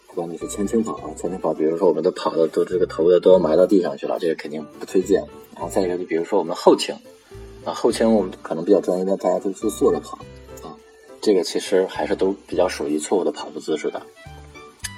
[0.09, 5.23] 不管你是前倾跑啊，前倾跑，比如说我们都跑的都这个头的都要埋到地上去了，这个肯定不推荐。
[5.53, 6.95] 然后再一个，就比如说我们后倾
[7.63, 10.17] 啊，后倾我们可能比较专业，的，大家都是坐着跑
[10.63, 10.73] 啊，
[11.21, 14.01] 这个其实还是都比较属于错误的跑步姿势的。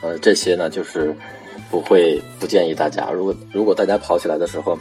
[0.02, 1.14] 呃，这些呢就是
[1.70, 4.80] 不会不建议大家，如果如果大家跑起来的时候，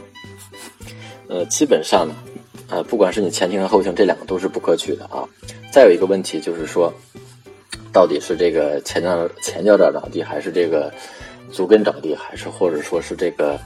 [1.27, 2.15] 呃，基本上呢，
[2.69, 5.27] 呃，不管是你前倾和后倾，这两个都是不可取的啊。
[5.71, 6.93] 再有一个问题就是说。
[7.91, 10.93] 到底是这个前脚前脚掌着地，还是这个
[11.51, 13.59] 足跟着地，还是或者说是这个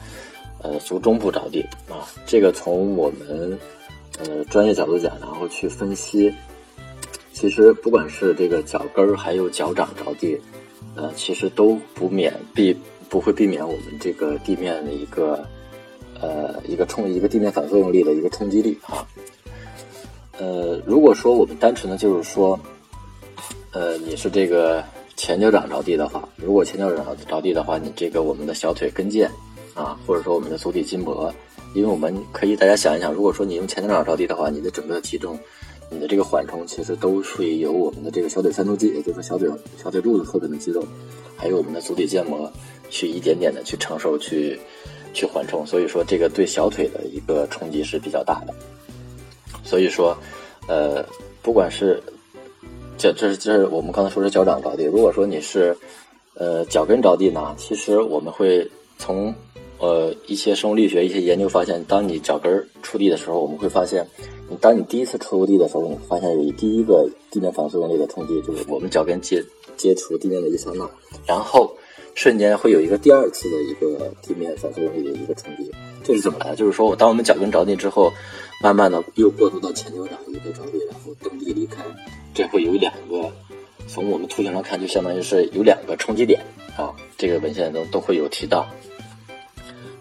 [0.61, 2.07] 呃足中部着地啊？
[2.25, 3.59] 这个从我们
[4.19, 6.33] 呃专业角度讲，然后去分析，
[7.33, 10.39] 其实不管是这个脚跟儿还有脚掌着地，
[10.95, 12.73] 呃，其实都不免避
[13.09, 15.45] 不会避免我们这个地面的一个
[16.21, 19.08] 呃一个冲一个地面反作用力的一个冲击力啊。
[20.38, 22.60] 呃，如果说我们单纯的就是说。
[23.76, 24.84] 呃，你是这个
[25.17, 29.28] 前脚掌着地的话，如果前脚掌着地的话，你这个我们的小腿跟腱
[29.73, 31.34] 啊，或者说我们的足底筋膜，
[31.73, 35.36] 因为我们可以大家想一想，如果说你用前脚掌着地的话，你的整个体重，
[35.89, 39.49] 你的这个缓冲其实都是由我们的这个小腿三头肌，也就是小腿
[39.84, 40.86] 小腿肚子后边的肌肉，
[41.36, 42.47] 还有我们的足底腱膜，
[42.91, 44.60] 去一点点的去承受去
[45.13, 48.54] 去缓冲，所以说这个对小腿的一个冲击是比较大的。
[49.63, 50.17] 所以说，
[50.67, 51.06] 呃，
[51.41, 52.02] 不管是
[52.97, 54.84] 这这是这是我们刚才说是脚掌着地。
[54.84, 55.76] 如果说你是，
[56.36, 59.34] 呃，脚跟着地呢，其实我们会从
[59.80, 64.06] 呃一些生物力学一些研究发现，当你脚跟触地的时候，我们会发现，
[64.49, 69.43] 你当你第一次触地的时候，你发现有第一个地面反作用力的冲击，就是我们脚跟接
[69.78, 70.89] 接触地面的一刹那，
[71.26, 71.73] 然后
[72.15, 75.71] 瞬间会有一个第二次的一个地面反作用力的一个冲击。
[76.04, 76.56] 这是怎么来的？
[76.56, 78.12] 就是说我，当我们脚跟着地之后，
[78.62, 81.84] 慢慢的又过渡到前脚掌一个着地，然后蹬地离开。
[82.34, 83.32] 这会有两个，
[83.88, 86.41] 从我们图形上看，就相当于是有两个冲击点
[86.76, 86.93] 啊。
[87.17, 88.67] 这个文献中都会有提到。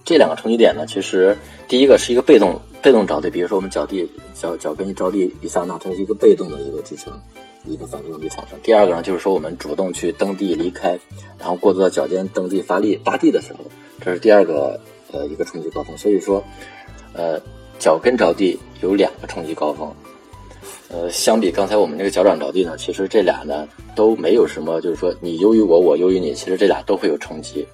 [0.04, 1.36] 这两个冲击点呢，其实
[1.68, 7.12] 第一个是一个被动被动着地，比如说我们脚地脚脚跟一着地一刹那，它是一个被动的一个支撑，
[7.64, 8.58] 一个反作用力产生。
[8.62, 10.98] 第二个呢，就是说我们主动去蹬地离开，
[11.38, 13.60] 然后过渡到脚尖蹬地发力扒地的时候，
[14.00, 14.80] 这是第二个
[15.12, 15.96] 呃一个冲击高峰。
[15.96, 16.42] 所以说，
[17.12, 17.40] 呃，
[17.78, 19.92] 脚跟着地有两个冲击高峰。
[20.88, 27.66] 呃，相比刚才我们这个脚掌着地呢，其实这俩呢都没有什么，就是说你优于我，我优于你，其实这俩都会有冲击。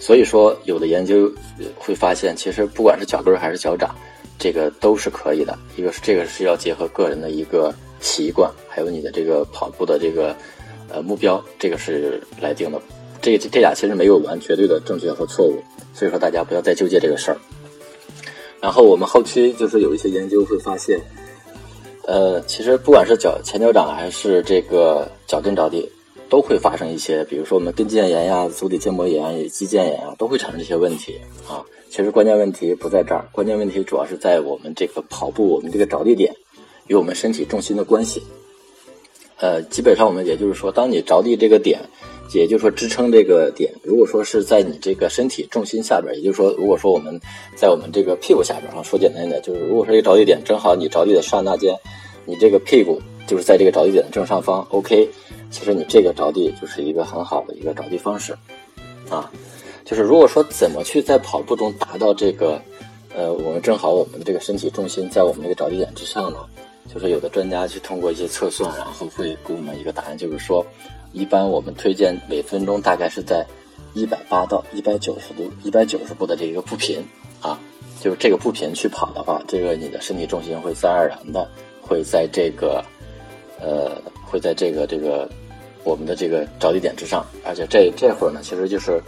[0.00, 1.30] 所以说，有的研究
[1.78, 3.94] 会发现，其实不管是脚跟还是脚掌，
[4.42, 5.56] 这个都是可以的。
[5.76, 10.34] 一个是这个是要结合个人的一个习惯，还有你的这个跑步的这个
[10.88, 12.82] 呃目标，这个是来定的。
[13.20, 15.62] 这这俩其实没有完绝对的正确和错误，
[15.94, 17.38] 所以说大家不要再纠结这个事儿。
[18.60, 21.00] 然后我们后期就是有一些研究会发现。
[22.04, 25.88] 呃，其实不管是脚前脚掌还是这个脚跟着地，
[26.28, 31.62] 都会发生一些，比如说我们跟腱炎呀、足底筋膜炎、肌腱炎啊，都会产生这些问题啊。
[31.92, 36.34] 其实关键问题不在这儿，关键问题主要是在我们这个跑步，我们这个着地点
[36.86, 38.22] 与我们身体重心的关系。
[39.36, 41.80] 呃，基本上我们也就是说，当你着地这个点，
[42.32, 47.20] 也就是说支撑这个点，如果说是在你这个身体重心下边，也就是说，如果说我们
[47.56, 51.76] 在我们这个屁股下边啊，说简单一点，就是如果说一个着地点正好你着地的刹那间。
[52.24, 55.10] 你这个屁股就是在这个着地点的正上方，OK，
[55.50, 58.32] 其实你这个着地就是一个很好的一个着地方式，
[59.10, 59.30] 啊，
[59.84, 62.60] 就是如果说怎么去在跑步中达到这个，
[63.14, 66.38] 呃，我们正好我们的这个身体重心在我们这个着地点之上呢，
[66.92, 70.64] 就是有的专家去通过一些测算，然后会给我们一个答案，就是说，
[71.12, 73.46] 一般我们推荐每分钟大概是在
[73.94, 77.04] 一百八到一百九十度、一百九十步的这一个步频，
[77.40, 77.58] 啊，
[78.00, 81.48] 就是这个步频去跑的话，这个你的身体重心会自然而然的。
[81.84, 82.82] 会在这个，
[83.60, 85.28] 呃，会在这个这个
[85.82, 89.02] 我们的这个着地点之上，而且这这会儿呢，其实就是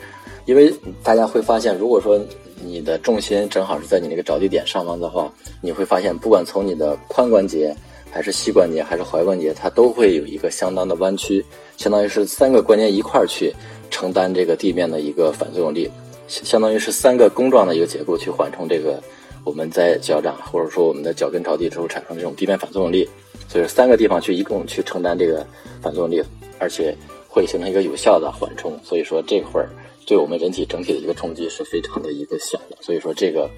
[0.47, 2.21] 因为大家会发现，如果说
[2.65, 7.75] 你的重心正好是在你那个着地点上方的话，你会发现，不管从你的髋关节，
[8.11, 11.45] 还是膝关节，还是踝关节，它都会有一个相当的弯曲，
[11.77, 13.53] 相当于是三个关节一块儿去
[13.91, 15.91] 承担这个地面的一个反作用力，
[16.27, 19.03] 相当于是三个弓状的一个结构去缓冲这个。
[19.45, 23.07] 我们在脚掌或者说我们的脚跟着地之后产生这种地面反作用力，
[23.47, 25.47] 所以三个地方去一共去承担这个
[25.83, 26.25] 反作用力，
[26.59, 26.97] 而且
[27.29, 28.73] 会形成一个有效的缓冲。
[28.83, 29.69] 所以说这会儿
[30.07, 32.77] 对我们人体整体的一个冲击是非常的一个小的。
[32.81, 33.51] 所以说这个，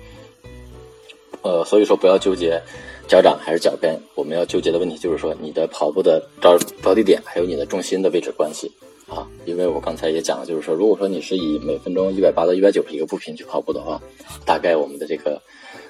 [1.43, 2.61] 呃，所以说不要纠结
[3.09, 8.71] 脚掌还是脚跟，我们要纠结的问题就是说你的跑步的着着地点还有你的重心的位置关系
[9.09, 9.27] 啊。
[9.45, 14.01] 因为我刚才也讲了，就是说如果说你是以每分钟一百八到一百九十一个步频去跑步的话，
[14.45, 15.41] 大概我们的这个。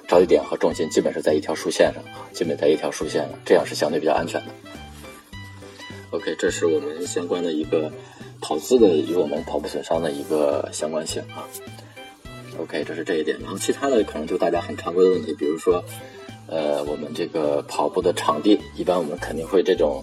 [0.07, 4.47] 着地点和重心基本是在一条竖线上啊，基本在一条竖线上，这样是相对比较安全的。
[6.11, 7.91] OK，这是我们相关的一个
[8.39, 11.43] 跑姿的与我们跑步损伤的一个相关性啊。
[12.57, 15.83] OK，这是这一点，然后其他的可能就大家很常规的问题，比如说，
[16.47, 20.01] 呃，我们这个跑步的场地，一般我们肯定会这种，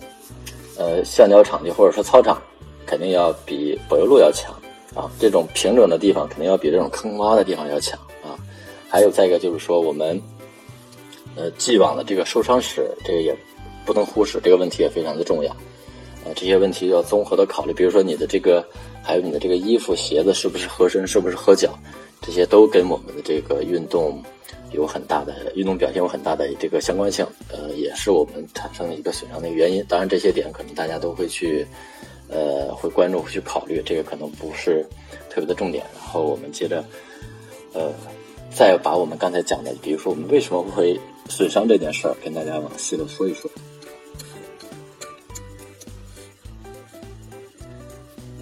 [0.78, 2.40] 呃，橡胶场地或者说操场，
[2.86, 4.54] 肯定要比柏油路要强
[4.94, 8.36] 啊，这种平整的地方肯定要比这种坑洼的地方要强啊。
[8.90, 10.20] 还有再一个就是说，我们
[11.34, 13.34] 呃既往的这个受伤史，这个也
[13.86, 15.56] 不能忽视，这个问题也非常的重要。
[16.24, 17.72] 呃，这些问题要综合的考虑。
[17.72, 18.66] 比如说你的这个，
[19.02, 21.78] 还有你的这个衣服、鞋子是不是合身，是不是合脚，
[22.20, 24.22] 这些都跟我们的这个运动
[24.72, 27.26] 有很大的运动表现有很大的这个相关性。
[27.52, 29.84] 呃，也是我们产生一个损伤的原因。
[29.88, 31.66] 当然，这些点可能大家都会去，
[32.28, 34.84] 呃，会关注、会去考虑，这个可能不是
[35.28, 35.84] 特别的重点。
[35.94, 36.84] 然后我们接着，
[37.72, 37.92] 呃。
[38.56, 40.96] 再把我们刚才讲的，比如说我们为什么会
[41.28, 43.50] 损伤这件事儿，跟大家往细的说一说。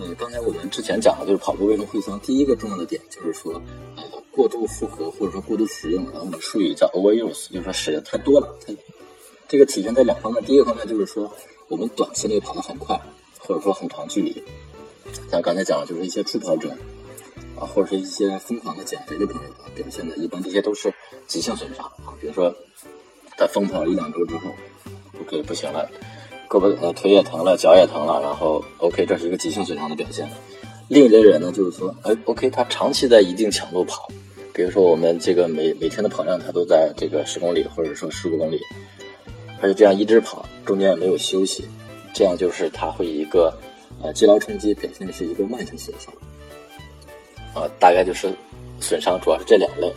[0.05, 3.55] 嗯，刚才我们之前讲的就是跑步为什么会伤，第一个重要的点就是说，
[3.97, 8.59] 呃，过度负荷或者说过度使用，然后我们术语叫 overuse，就是说使用太多了。
[8.67, 8.73] 它
[9.49, 11.33] 这个体现在两方面，第一个方面就是说，
[11.69, 13.01] 我们短期内跑得很快，
[13.39, 14.43] 或者说很长距离，
[15.31, 16.75] 像刚才讲的就是一些初跑者。
[17.55, 20.93] 啊，或者是一些疯狂的减肥的朋友啊，表现的一般，这些都是
[21.29, 22.11] 急性损伤啊。
[22.19, 22.53] 比如说，
[23.37, 24.51] 他疯跑一两周之后
[25.21, 25.89] ，OK 不行了，
[26.53, 30.29] 胳膊呃腿也疼了，脚也疼了，然后 OK 这是一个急性损伤的表现。
[30.89, 34.07] 另一类人呢，就是说，哎 OK 他长期在一定强度跑，
[34.53, 38.61] 比如说我们这个每每天的跑量他都在这个十公里或者说十五公里，
[39.63, 41.65] 而且这样一直跑，中间也没有休息，
[42.13, 43.51] 这样就是他会一个
[44.03, 46.13] 呃肌劳冲击，表现的是一个慢性损伤。
[47.55, 48.29] 啊，大概就是
[48.79, 49.91] 损伤，主要是这两类。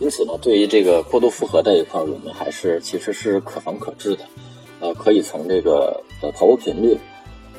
[0.00, 4.24] 因此呢，对于这个过度负荷这一块，我们还是其实是可防可治的。
[4.82, 6.98] 呃，可以从这个呃跑步频率，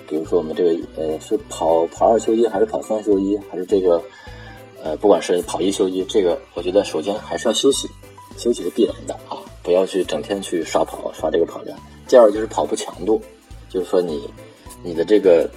[0.07, 3.99] 比如说我们这个呃是跑跑二休一，还是跑三休一，还是这个
[4.83, 7.87] 呃不管是跑一休一，这个我觉得首先还是要休息，
[8.37, 11.79] 休息是必然的啊，不要去整天去刷跑刷这个跑量。
[12.07, 13.21] 第二就是跑步强度，
[13.69, 14.29] 就是说你
[14.83, 15.49] 你的这个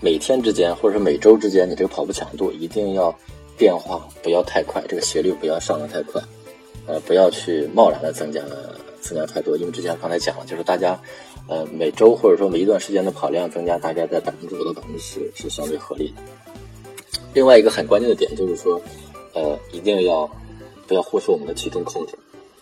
[0.00, 3.12] 每天之间或者是每周之间，你这个跑步强度一定要。
[3.56, 6.20] 变化不要太快，这个斜率不要上的太快，
[6.88, 8.40] 呃，不要去贸然的增加
[9.04, 10.98] 增加太多，因为之前刚才讲了，就是大家，
[11.48, 16.22] 呃，每周或者说每一段时间的跑量增加大概在百分之五到百分之十是相对合理的。
[17.34, 18.80] 另外一个很关键的点就是说，
[19.34, 20.28] 呃，一定要
[20.86, 22.14] 不要忽视我们的体重控制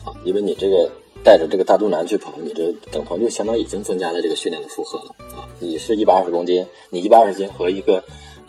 [0.04, 0.90] 啊，因为你这个
[1.22, 5.48] 带着这个大肚腩去跑，你这等同就相当于已经增加了这个训练的负荷了啊。
[5.60, 8.02] 你是一百二十公斤，你一百二十斤和一个。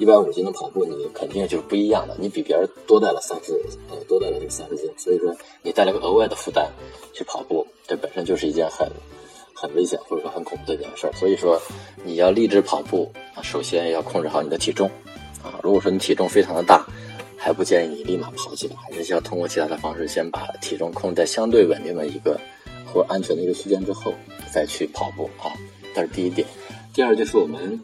[0.03, 2.13] 一百五斤的跑步，你肯定就是不一样的。
[2.19, 3.53] 你比别人多带了三十，
[3.89, 6.69] 呃，多带了这三十斤，所以说你带了个额外的负担
[7.13, 8.85] 去跑步，这本身就是一件很
[9.53, 11.13] 很危险或者说很恐怖的一件事儿。
[11.13, 11.57] 所以说
[12.03, 14.91] 你要励志跑步啊，首先要控制好你的体重
[15.41, 15.57] 啊。
[15.63, 16.85] 如果说你体重非常的大，
[17.37, 22.37] 还不建议你立马跑起来，还是需要通过其他的方式先把体重控制在相对稳定的一个
[22.85, 24.13] 或安全的一个区间之后
[24.53, 25.47] 再去跑步啊。
[25.95, 26.45] 这是第一点。
[26.93, 27.79] 第二就是我们。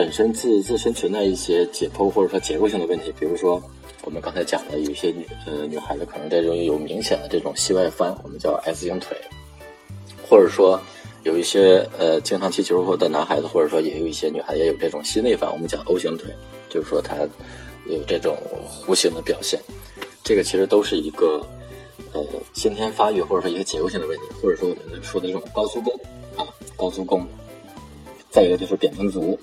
[0.00, 3.62] 本身自自身存在一些解剖或者说结构性的问题，比如说
[4.02, 9.14] 我们刚才讲的，有一些女呃女孩子可能这种有明显的这种膝外翻，我们叫 S 型腿，
[10.26, 10.80] 或者说
[11.22, 16.34] 有一些呃经常踢球的男孩子，或者说也有一些女孩子也有这种膝内翻，我们讲 O 型腿，
[16.70, 17.16] 就是说他
[17.84, 18.34] 有这种
[18.66, 19.60] 弧形的表现，
[20.24, 21.46] 这个其实都是一个
[22.14, 25.92] 呃先天发育或者说一个结构性的问题，或者说我们说的这种高足弓
[26.38, 27.22] 啊高足弓，
[28.30, 29.38] 再一个就是扁平足。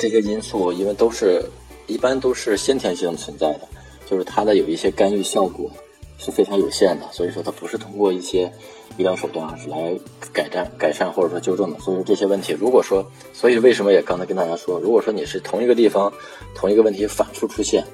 [0.00, 1.44] 这些因素，因为都是
[1.86, 3.68] 一般都是先天性存在的，
[4.06, 5.70] 就是它的有一些干预效果
[6.16, 8.50] 是非常有限的，所以说它不是通过一些
[8.96, 9.94] 医疗手段来
[10.32, 11.78] 改善、改善或者说纠正的。
[11.80, 16.10] 所以说这些问题，如果说，所以为什么也刚才跟大家说，如果说你是同一个地方
[16.54, 17.84] 同一个问题反复出现，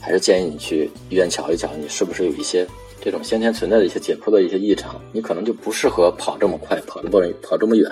[0.00, 2.64] 还是建议你去医院瞧一瞧，你是不是有一些
[3.00, 7.90] 这种先天存在的一些解剖的一些异常，你可能就不适合跑这么快、跑这么跑这么远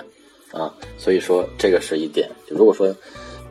[0.51, 0.73] 啊。
[0.97, 2.95] 所以说这个是一点，就如果说。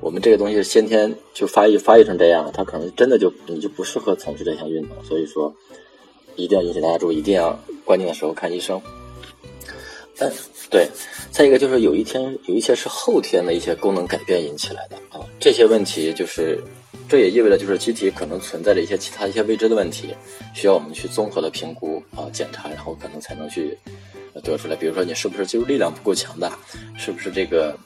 [0.01, 5.55] 我们这个东西是先天就发育发育成这样，它可能真的就你就不适合从事这项运动，所以说
[6.37, 8.81] 一定要引起大家注意，一定要关键的时候看医生。
[10.19, 10.31] 嗯，
[10.71, 10.87] 对。
[11.31, 16.63] 再一个就是有一天有一些是后天的一些功能改变引起来的啊，这些问题就是
[17.09, 20.15] 这也意味着就是机体可能存在着一些其他一些未知的问题，
[20.55, 23.77] 需要我们去综合的评估啊检查，然后可能才能去
[24.45, 24.77] 得出来。
[24.77, 26.57] 比如说你是不是肌肉力量不够强大，
[26.97, 27.77] 是不是这个。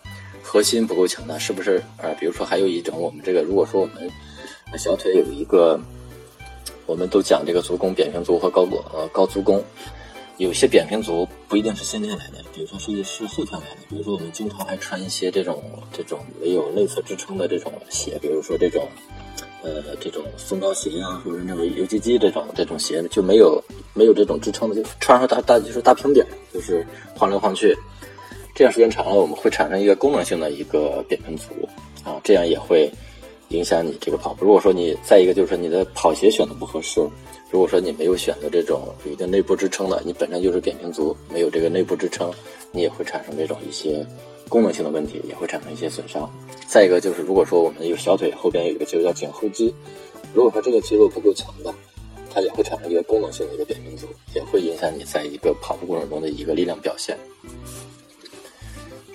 [0.50, 1.82] 核心不够强大，是不是？
[1.98, 4.10] 呃，比如说还有一种，我们这个如果说我们
[4.78, 5.78] 小腿有一个，
[6.86, 9.62] 我们都讲这个足弓、扁平足和高弓呃高足弓，
[10.38, 13.82] 有些扁平足不一定是先天来的，比如说是一是后天来的。
[13.90, 18.88] 比如说我们经常还穿一些这种这种没有内侧支撑的这种鞋，比如说这种
[19.62, 27.76] 呃这种松糕鞋啊，或者那种游击机这种这种鞋就没有没有这种支撑的，就穿上大大就是大平底儿，就是晃来晃去。
[28.58, 31.44] 这样时间长了，我们会产生一个功能性的一个扁平足
[32.02, 32.90] 啊，这样也会
[33.50, 34.44] 影响你这个跑步。
[34.44, 37.00] 如果说你再一个就是你的跑鞋选的不合适，
[37.52, 42.32] 如果说你没有选择这种有一定内部支撑的，你本身就是扁平足，没有这个内部支撑，
[42.72, 44.04] 你也会产生这种一些
[44.48, 46.28] 功能性的问题，也会产生一些损伤。
[46.66, 49.72] 再一个就是如果说我们有小腿后边有一个肌肉叫颈后肌，
[50.34, 51.72] 如果说这个肌肉不够强的，
[52.28, 57.16] 它也会产生一个功能性的一个扁平足，也会影响你在一个跑步过程中的一个力量表现。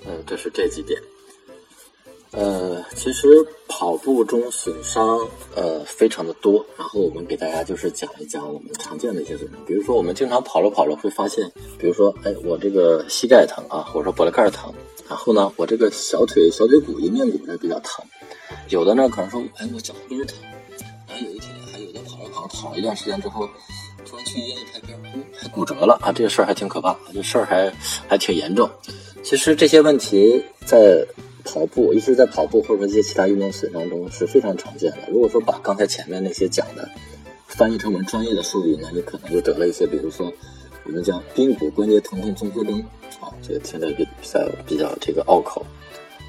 [0.05, 1.01] 嗯，这是这几点。
[2.31, 3.27] 呃，其实
[3.67, 5.19] 跑步中损伤
[5.55, 11.47] 呃非常的多，然后我们给大家就是讲一讲我们常见的一些损伤，比如说我们经常跑着跑着会发现，
[11.77, 14.73] 比如说哎我这个膝盖疼啊，或者说脖子盖疼，
[15.07, 18.03] 然后呢我这个小腿小腿骨一面骨这比较疼，
[18.69, 20.35] 有的呢可能说哎我脚后跟疼，
[21.07, 23.47] 然后有一天还有的跑着跑跑了一段时间之后，
[24.07, 24.99] 突然去医院一拍片，
[25.37, 27.71] 还骨折了啊，这个事儿还挺可怕，这事儿还
[28.09, 28.67] 还挺严重。
[29.23, 31.03] 其实这些问题在
[31.45, 34.97] 跑步，尤其是在跑步或者说一些其他运动损伤中是非常常见的。
[35.09, 36.87] 如果说把刚才前面那些讲的
[37.47, 40.31] 翻译成我们专业的术语呢，你可能就得了一些，比如说
[40.85, 42.79] 我们叫髌骨关节疼痛综合征
[43.21, 45.65] 啊，这个听着比比较比较这个拗口，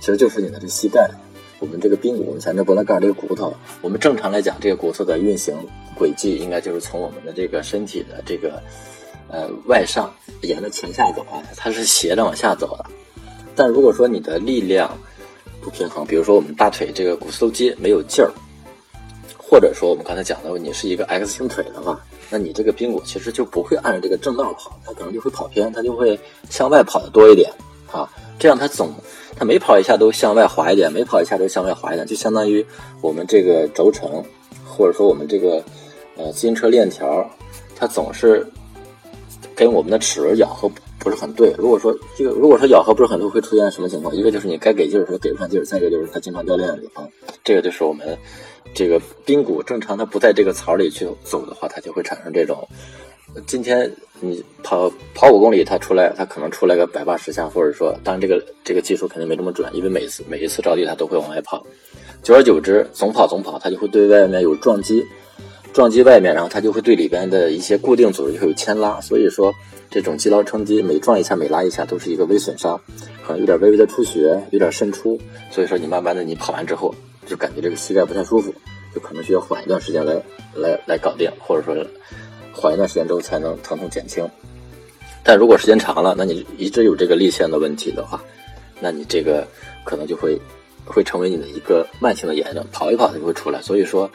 [0.00, 1.10] 其实就是你的这膝盖，
[1.58, 5.54] 我们这个髌骨前面脖子盖这个骨头，我们正常来讲，这个骨头的运行
[5.98, 8.62] 轨迹应该就是从我们的这个身体的这个。
[9.34, 10.08] 呃，外上
[10.42, 12.84] 沿着前下走啊，它是斜着往下走的。
[13.56, 14.96] 但如果说你的力量
[15.60, 18.30] 不平衡，比如说我们大腿这个股四头肌没有劲儿，
[19.36, 26.16] 或者说我们刚才讲的你是一个 X 型腿的话，那你这个髌骨其实就不会按照这个正道跑，它可能就会跑偏，它就会
[26.48, 27.50] 向外跑的多一点
[27.90, 28.08] 啊。
[28.38, 28.94] 这样它总
[29.34, 32.64] 它每跑一下都向外滑一点，每跑一下都向外滑一点，就相当于
[33.00, 34.22] 我们这个轴承，
[34.64, 35.60] 或者说我们这个
[36.16, 37.28] 呃自行车链条，
[37.74, 38.46] 它总是。
[39.54, 41.54] 跟我们的齿轮咬合不是很对。
[41.58, 44.14] 如果说这个，如果说咬合不是很对，会出现什么情况？
[44.14, 47.06] 一个就是你该给劲儿时候给不上劲儿，再一个就是它经常掉链子啊。
[47.42, 48.16] 这个就是我们
[48.74, 52.66] 这个髌骨正常它不在这个槽里去走的话，它就会产生这种。
[53.46, 53.90] 今天
[54.20, 61.64] 你跑跑五公里，它出来它可能出来个百八十下，或者说，当然这个这个技术肯定没这么准，因为每次每一次着地它都会往外跑。
[62.22, 65.04] 久而久之，总跑总跑，它就会对外面有撞击。
[65.74, 69.52] 撞击外面，然后它就会对里边的一些固定组织会有牵拉，所以说
[69.90, 72.80] 这种肌劳撑肌每撞一下每拉一下都是一个微损伤，
[73.26, 75.20] 可能有点微微的出血，有点渗出，
[75.50, 76.94] 所以说你慢慢的你跑完之后
[77.26, 78.54] 就感觉这个膝盖不太舒服，
[78.94, 80.14] 就可能需要缓一段时间来
[80.54, 81.74] 来来搞定，或者说
[82.52, 84.24] 缓一段时间之后才能疼痛减轻。
[85.24, 88.22] 但如果时间长了，那你一直有这个立线的问题的话，
[88.78, 89.44] 那你这个
[89.84, 90.40] 可能就会
[90.84, 94.08] 会成为你的一个慢性的炎症，跑一跑它就会出来，所以说。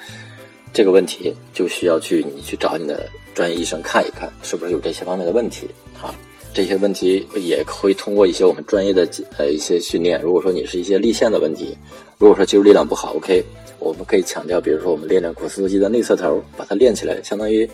[0.71, 5.67] 这个问题就需要去你去找你的专业医生看一看，是不是有这些方面的问题
[6.01, 6.13] 啊？
[6.51, 9.07] 这些问题也会通过一些我们专业的
[9.37, 10.19] 呃一些训练。
[10.21, 11.77] 如果说你是一些立线的问题，
[12.17, 13.43] 如果说肌肉力量不好，OK，
[13.77, 17.69] 我们可以强调，比如说我们练练股四头肌的内侧头，把它练起来，相当于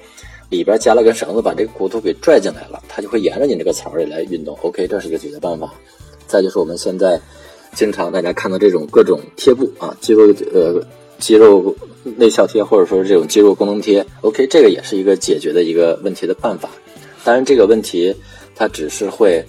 [0.49, 4.57] 里边加了根绳子，把这个骨头给拽进来了，它就会沿着你这个槽里来运动。
[4.61, 5.73] OK，这是一个解决办法。
[6.27, 7.19] 再就是我们现在
[7.73, 10.85] 经常大家看到这种各种贴布啊，肌肉呃
[11.19, 11.75] 肌肉。
[12.19, 16.69] 内效贴或者说是这种肌肉功能贴，OK，这个也是一个解决的一个问题的办法。
[17.23, 18.15] 当然，这个问题
[18.53, 19.43] 它只是会，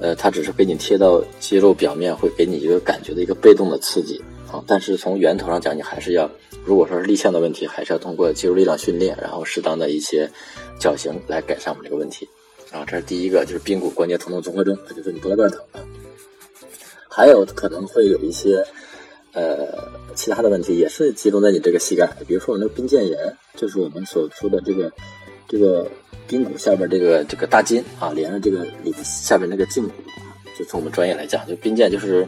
[0.00, 4.18] 呃，它只是给你贴到肌肉表面，会给你一个感觉的一个被动的刺激
[4.50, 4.64] 啊。
[4.66, 6.30] 但是从源头上讲，你还是要，
[6.64, 10.26] 如果说是立项的问题，还是要通过肌肉力量训练，然后适当的一些
[10.80, 12.26] 脚型来改善我们这个问题
[12.72, 12.86] 啊。
[12.86, 15.84] 这是第一个，就是髌骨关节疼痛综合征，就是你脖子盖疼啊。
[17.06, 18.64] 还有可能会有一些。
[19.34, 19.68] 呃，
[20.18, 23.16] 其他的问题也是集中在你这个膝盖，比如说我那个髌腱炎，
[23.54, 24.90] 就是我们所说的这个
[25.46, 25.88] 这个
[26.28, 29.90] 髌骨下边这个这个大筋啊，连着这个里下边那个胫骨，
[30.58, 32.26] 就从我们专业来讲，就髌腱就是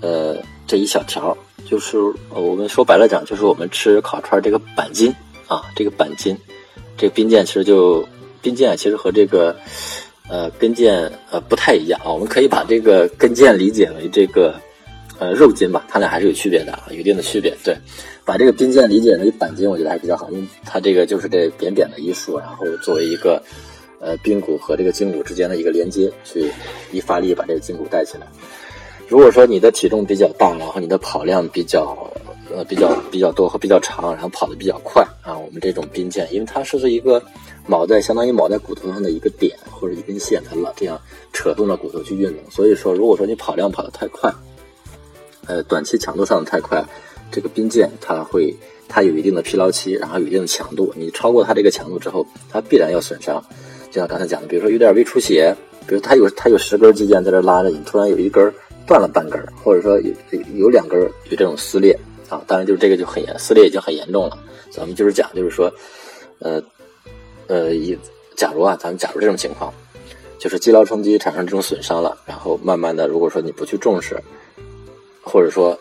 [0.00, 0.36] 呃
[0.66, 1.96] 这一小条，就是
[2.30, 5.14] 我们说白了讲，就是我们吃烤串这个板筋
[5.46, 6.36] 啊，这个板筋，
[6.96, 8.02] 这个髌腱其实就
[8.42, 9.54] 髌腱其实和这个
[10.28, 14.52] 呃跟腱呃不太一样啊，我们可以把这个跟腱理解为这个。
[15.18, 17.52] 呃，肉筋吧，它俩还是有区别的啊，有一定的区别。
[17.64, 17.76] 对，
[18.24, 23.42] 把这个髌腱理解为板筋，我觉得还是比较好，因为它这个就是这扁扁的一束，然后作为一个
[23.98, 26.48] 呃髌骨和这个胫骨之间的一个连接，去
[26.92, 28.28] 一发力把这个胫骨带起来。
[29.08, 31.96] 如果说你的体重比较大，然后你的跑量比较
[32.54, 37.20] 呃比较比较多和比较长，然后跑得比较快啊，我们这种髌腱，因为它是一个
[37.68, 41.00] 铆在相当于铆在骨头上的一个点或者一根线，它老这样
[41.32, 44.32] 扯动了骨头去运动，所以说如果说你跑量跑得太快。
[45.48, 46.84] 呃，短期强度上的太快，
[47.32, 48.54] 这个髌腱它会
[48.86, 50.92] 它有一定的疲劳期，然后有一定的强度。
[50.94, 53.42] 你超过它这个强度之后，它必然要损伤。
[53.90, 58.52] 就像刚才讲的，比如说有点微出血，比如它有它有十根肌腱在这拉着你，突然有一根
[58.86, 60.12] 断了半根，或者说有
[60.54, 62.42] 有两根有这种撕裂，啊。
[62.46, 64.38] 当然，就是这个就很严，撕裂已经很严重了。
[64.70, 65.72] 咱们就是讲，就是说，
[66.40, 66.62] 呃
[67.46, 67.98] 呃，一
[68.36, 69.72] 假如啊，咱们假如这种情况，
[70.38, 74.14] 就是肌劳冲击产生这种损伤了，然后慢慢的，如果说你不去重视，
[75.28, 75.78] 或者说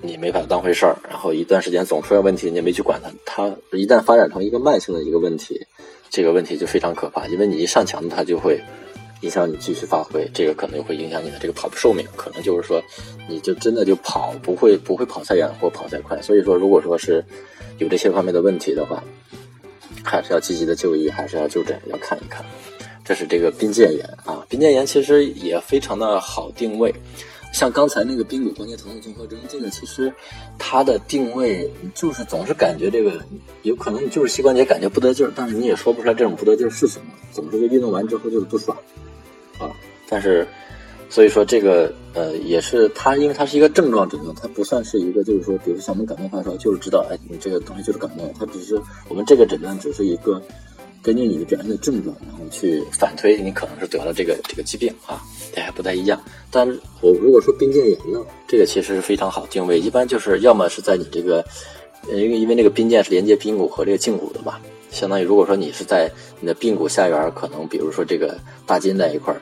[0.00, 5.66] 你没把它当回事儿，然后一段时间总出现问题，你也没去管它，它一旦发展成一个慢性的一个问题，
[6.08, 8.60] 这个问题就非常可怕，因为你一上墙，它就会。
[9.22, 12.82] 影响你继续发挥，这个可能会影响你的这个跑步寿命，可能就是说，
[13.28, 16.22] 你就真的就跑不会不会跑太远或跑太快。
[16.22, 17.22] 所以说，如果说是
[17.76, 19.04] 有这些方面的问题的话，
[20.02, 22.42] 还是要积极的就医，还是要就诊，要看一看。
[23.04, 26.90] 这是这个髌腱炎啊，髌腱炎其实也非常的好定位。
[27.52, 30.12] 像刚才那个髌骨关节疼痛综合征，这个其实
[30.58, 33.20] 它的定位就是总是感觉这个
[33.62, 38.76] 有可能就是膝关节感觉不得劲儿，但是你也说不出来这种不得劲儿是什么，总是运动完之后就是不爽。
[39.58, 39.70] 啊，
[40.08, 40.46] 但是，
[41.10, 50.40] 所以说这个呃也是它，因为它是一个症状诊断，它不算是一个就是说，比如像我们感冒发烧，就是知道哎你这个东西就是感冒，它只是我们这个诊断只是一个
[51.02, 55.22] 根据你的表现的症状，然后去反推你可能是得了这个这个疾病啊，
[55.54, 56.20] 这还不太一样。
[56.50, 56.68] 但
[57.00, 61.44] 我如果说髌腱炎呢，这个其实是非常好定位，一般就是要么是在你这个，
[62.08, 64.58] 因为因为那个髌腱是连接髌骨和这个胫骨的嘛。
[64.90, 68.36] 相当于，如果说你是在你的髌骨下缘，可能比如说这个
[68.66, 69.40] 大筋带一块儿，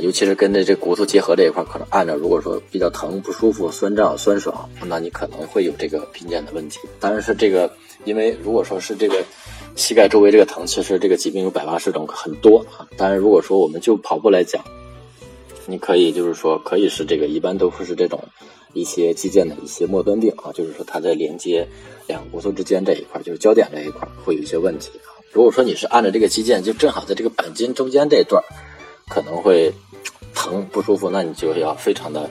[0.00, 6.78] 尤其是跟着这骨头结合这一块儿，可能按着，如果说比较疼、不舒服、酸胀、酸爽，那你可能会有这个髌腱的问题。
[6.98, 7.70] 当然是这个，
[8.04, 9.22] 因为如果说是这个
[9.76, 12.88] 膝盖周围这个疼，其实这个疾病有百八十种，很多啊。
[12.96, 14.62] 当然，如果说我们就跑步来讲，
[15.66, 18.22] 你可以就是说可以是这个，一般都会是这种。
[18.74, 21.68] 一些肌腱的一些末端病啊，就是说它在连接
[22.06, 25.12] 两个骨头之间这一块，就是交点这一块会有一些问题啊。
[25.30, 28.42] 如果说你是按着这个肌腱，就正好在这个板筋中间这一段
[29.10, 29.70] 可能会
[30.34, 32.30] 疼不舒服，那你就要非常的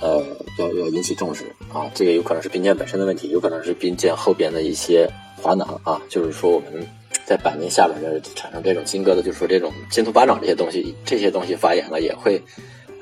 [0.00, 0.24] 呃
[0.58, 1.90] 要要引起重视啊。
[1.94, 6.86] 这个有可能是髌腱本身的问题，有可能是髌腱后边的一些滑囊啊，就是说我们
[7.24, 12.42] 在板筋下边的产生这种筋疙瘩，就是说这种筋头巴掌这些东西，这些东西发炎了也会。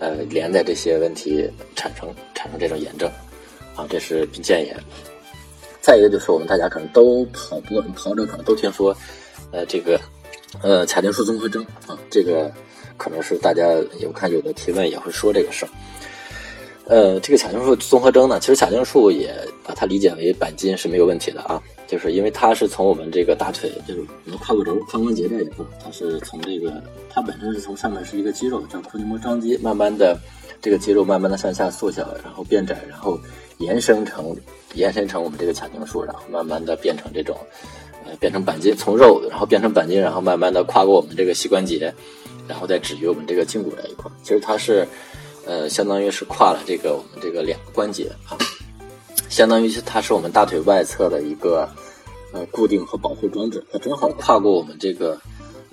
[0.00, 3.10] 呃，连带这些问题产生产生这种炎症，
[3.74, 4.76] 啊，这是髌腱炎。
[5.80, 8.96] 再一个就是我们大家可能都跑步，跑者可能都听说，
[9.50, 10.00] 呃，这个
[10.62, 12.48] 呃髂胫束综合征啊，这个
[12.96, 13.64] 可能是大家
[13.98, 15.68] 有看有的提问也会说这个事儿。
[16.88, 19.30] 呃，这个髂胫束综合征呢，其实髂胫束也
[19.62, 21.62] 把它理解为钣筋是没有问题的啊。
[21.86, 30.18] 就是因为它是从我们这个大腿，就是我们胯骨轴、髋关节这一块，它是从这个，它本身是从上面是一个肌肉叫阔筋膜张肌，慢慢的
[30.62, 33.20] 这个肌肉慢慢的向下缩小，然后变窄，然后
[33.58, 34.34] 延伸成
[34.72, 37.36] 延伸成我们这个髂胫束，然后慢慢的变成这种，
[38.06, 41.92] 呃，变成板筋，从肉然后变成板筋，然后慢慢的跨过我们这个膝关节，
[42.46, 44.10] 然后再止于我们这个胫骨这一块。
[44.22, 44.86] 其实它是，
[45.48, 48.36] 呃，相当于是跨了这个我们这个两个关节啊。
[49.30, 51.66] 相当于是它是我们大腿外侧的一个
[52.34, 55.18] 呃固定和保护装置，它正好跨过我们这个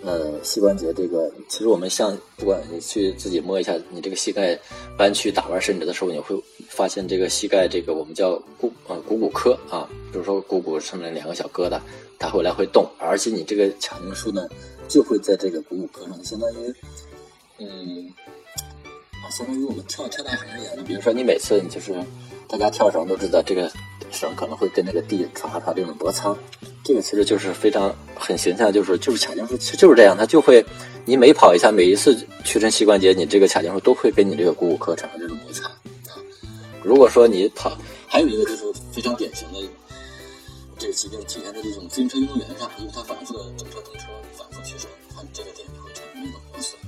[0.01, 1.30] 呃膝关节这个。
[1.49, 4.57] 其实我们像不管你去自己摸一下你这个膝盖
[4.97, 11.80] 弯曲打弯伸直的时候，你会发现这个膝盖这个我们叫股呃股骨髁啊，比如说股骨上面两个小疙瘩，
[12.17, 14.47] 它会来回动，而且你这个髂胫束呢
[14.88, 16.73] 就会在这个股骨髁上，相当于
[17.59, 18.09] 嗯
[19.30, 20.84] 相当于我们跳跳大绳一样的。
[20.84, 21.93] 比如说你每次你就是。
[22.47, 23.69] 大家跳绳都知道，这个
[24.11, 26.34] 绳可能会跟那个地擦擦这种摩擦，
[26.84, 30.63] 这个其实就是非常很形象，就是就是髂胫束其实就是这样，它就会
[31.05, 36.21] 你每跑一下，每一次屈伸膝关节，你这个髂胫束都会跟你这个股骨髁产生这种摩擦啊。
[36.84, 37.76] 如果说你跑，
[38.07, 39.67] 还有一个就是非常典型的
[40.78, 44.05] 这个疾病体现在这种自行车运动员上，因为他反复的蹬车蹬车，
[44.38, 46.80] 反复屈伸，它这个点就会产生一种磨损。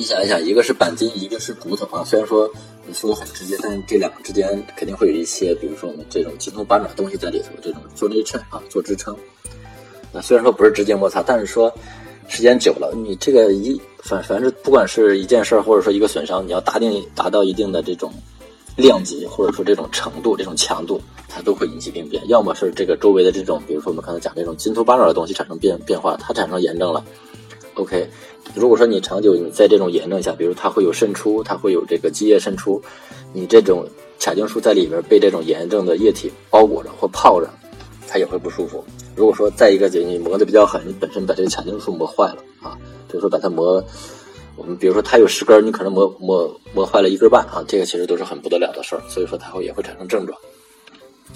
[0.00, 2.50] 你想一想，一个是钣筋，一个是骨头啊，虽然说
[2.86, 2.94] 你。
[2.94, 9.14] 说的很直接，但这两个之间肯定会有一些，比如说我们这种筋头板爪东西在里头，这种做内衬啊，做支撑。
[10.10, 11.70] 那虽然说不是直接摩擦，但是说
[12.28, 18.10] 时间久了，你这个一反反正不管是一件事儿，或者说一个损伤，你要达定达到一定的这种
[18.76, 20.98] 量级，或者说这种程度、这种强度，
[21.28, 22.26] 它都会引起病变。
[22.26, 27.04] 要么是这个周围的这种，比如说我们刚才讲这种筋头板爪的东西产生变变化，它产生炎症了。
[27.74, 28.08] OK。
[28.54, 32.82] 如果说你长久你在这种炎症下，比如它会有渗出，它会有这个积液渗出，
[33.32, 33.86] 你这种
[34.18, 37.48] 髂胫束在里边被这种炎症的液体包裹着或泡着，
[38.08, 38.82] 它也会不舒服。
[39.14, 43.84] 如果说再一个就你磨的比较狠，你本身把这个髂胫束磨坏了啊，比如说把它磨，
[44.56, 50.36] 我们比如说它有十根，你可能磨磨磨坏了一根半啊，这个其实都是很不得了的事儿，所以说它会也会产生症状。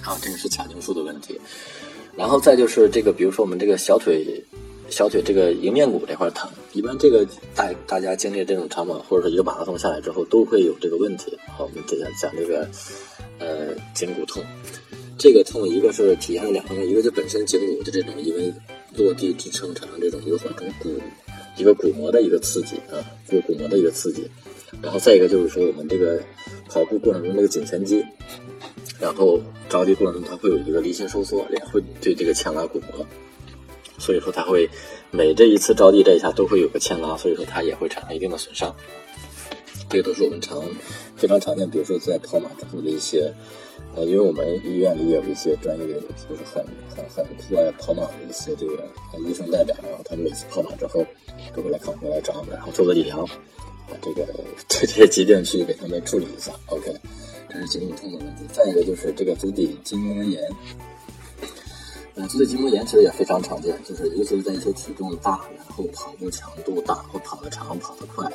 [0.03, 1.39] 啊，这个是髂胫束的问题，
[2.17, 4.43] 然后再就是这个，比如说我们这个小腿。
[4.95, 11.37] 小腿这个迎面骨这块疼，一般这个大大家经历这种长跑或者说一个马拉松下来之后，都会有这个问题。
[11.49, 12.69] 好，我们接下来讲这个
[13.41, 14.41] 呃颈骨痛。
[15.19, 18.55] 这个痛一个是体现了两方面，一个就本身颈骨的这种因为
[18.97, 20.97] 落地支撑产生这种一个缓冲骨
[21.57, 24.31] 一个骨膜的一个刺激啊，骨骨膜的一个刺激。
[24.81, 26.23] 然后再一个就是说我们这个
[26.69, 28.05] 跑步过程中这个颈前肌，
[29.01, 33.05] 然后着地过程中它会有一个离心收缩，也会对这个牵拉骨膜，
[33.99, 34.69] 所以说它会
[35.11, 38.75] 每这一次着地这一下都会有个牵拉，所以说它也会产生一定的损伤。
[39.89, 40.63] 这个都是我们常
[41.17, 43.33] 非常常见，比如说在跑马之后的一些。
[43.97, 46.65] 呃，因为我们医院里也有一些专业的，就是很
[46.97, 48.83] 很很酷爱跑马的一些这个
[49.21, 51.07] 医生代表，然后他们每次跑马之后
[51.55, 53.25] 都会来看回来找我们，然后做个理疗，
[53.89, 54.27] 把这个
[54.67, 56.51] 这些疾病去给他们处理一下。
[56.67, 56.93] OK，
[57.49, 58.43] 这是颈骨痛的问题。
[58.53, 60.43] 再一个就是这个足底筋膜炎，
[62.15, 68.31] 呃，足底筋膜炎其实也非常常见，就是尤其是在一些体重大，然后跑步强度大或跑得长、跑得快。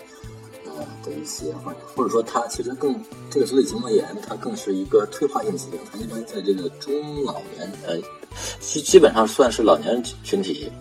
[0.66, 2.96] 呃的一些患者，或者说他其实更
[3.30, 6.94] 这个足底筋膜炎，它更是一个退化性疾病，它一般在这个中
[7.26, 7.98] 老年，呃，
[8.62, 10.72] 基基本上算是老年群体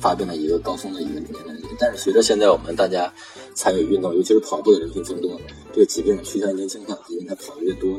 [0.00, 1.56] 发病的一个高峰的一个年龄段。
[1.80, 3.12] 但是随着现在我们大家
[3.54, 5.40] 参与运动，尤其是跑步的人群增多，
[5.72, 7.98] 这个疾病趋向年轻化，因为它跑的越多，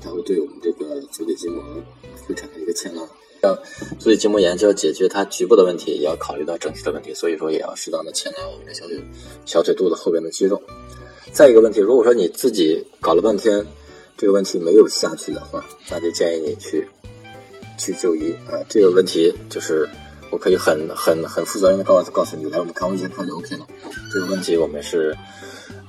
[0.00, 1.62] 它会对我们这个足底筋膜
[2.26, 3.02] 会产生一个牵拉。
[3.42, 3.58] 像
[3.98, 8.98] 足底筋膜炎就要解决它局部的问题，也要考虑到整体的问题，所以说也要适当的牵拉我们的小腿
[9.44, 10.60] 小腿肚子后边的肌肉。
[11.32, 13.64] 再一个问题，如果说你自己搞了半天，
[14.16, 16.88] 这个问题没有下去的话，那就建议你去
[17.78, 18.56] 去就医啊。
[18.68, 19.86] 这个问题就是
[20.30, 23.66] 我可以很很很负责任的告诉告诉你，来我们康复节课就 OK 了。
[24.12, 25.14] 这个问题我们是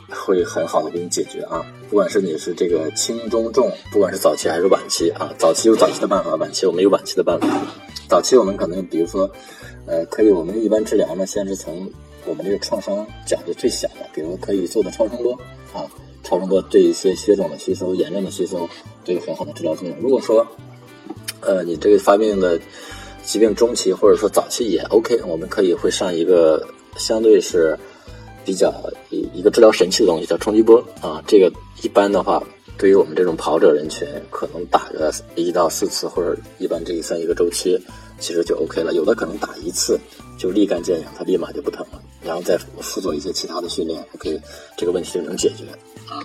[0.10, 1.66] 会很好的给你解决啊。
[1.90, 7.48] 不管是你是这个轻中重，不管是早期还是晚期啊，早期有早期的办法，晚期我们有晚期的办法。
[8.08, 9.30] 早期我们可能比如说，
[9.86, 11.90] 呃，可以我们一般治疗呢，先是从。
[12.26, 15.32] 我们这个创伤角度最小的，比如可以做的超声波
[15.74, 15.88] 啊，
[16.26, 18.70] 超声波对一些血肿的吸收、炎症的吸收
[19.06, 19.98] 都有很好的治疗作用。
[20.02, 20.46] 如果说，
[21.40, 22.60] 呃，你这个发病的
[23.24, 27.80] 疾病中期或者说早期也 OK，我们可以会上一个相对是
[28.48, 28.74] 比较
[29.10, 31.22] 一一个治疗神器的东西，叫冲击波啊。
[31.28, 31.52] 这个
[31.84, 32.42] 一般的话，
[32.78, 37.78] 对于我们这种跑者人群，可能打个一到四次，或者一般这一算一个周期，
[38.22, 38.94] 其实就 OK 了。
[38.94, 40.00] 有的可能打一次
[40.40, 42.02] 就立竿见影，它立马就不疼了。
[42.24, 44.40] 然后再辅佐一些其他的训练，OK，
[44.78, 45.66] 这个问题就能解决
[46.10, 46.24] 啊。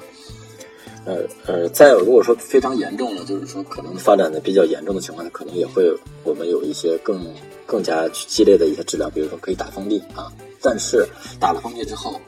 [1.04, 5.92] 呃呃，再有如果说非常严重了，就是说可能发展的比较严重的情况下，可能也会
[6.22, 7.20] 我们有一些更
[7.66, 10.30] 更加激烈的一些治疗，比如说可以打封闭啊。
[10.62, 11.06] 但是
[11.40, 12.20] 打了封闭之后，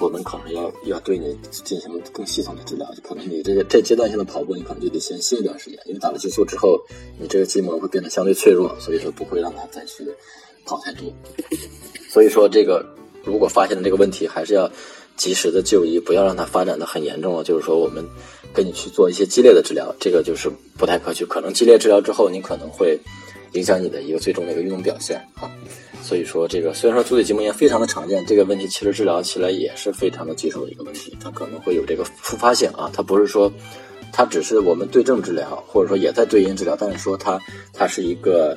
[0.00, 6.80] 我们可能要要对你进行更系统的治疗，就可能你这个这阶段性的跑步，你可能就得先歇一段时间，因为打了激素之后，
[7.18, 10.04] 你这个筋膜会变得相对脆弱，所以说不会让它再去
[10.64, 11.12] 跑太多。
[12.08, 12.84] 所以说这个。
[13.22, 14.66] 如果发现了这个问题，还是要
[15.14, 17.44] 及时的就医，不要让它发展的很严重了。
[17.44, 18.02] 就是说，我们
[18.54, 21.22] 跟你去做一些激烈的治疗，这个就是不太可取。
[21.26, 22.98] 可能激烈治疗之后，你可能会
[23.52, 25.50] 影响你的一个最终的一个运动表现啊。
[26.02, 31.16] 所以说，这个虽然说足底筋膜炎非常的常见，这个问题其实治疗起来也是非常的棘手的一个问题。
[31.20, 33.52] 它可能会有这个复发性啊，它不是说
[34.12, 37.38] 它只是我们对症治疗，或者说也在对因治疗，但是说它
[37.72, 38.56] 它是一个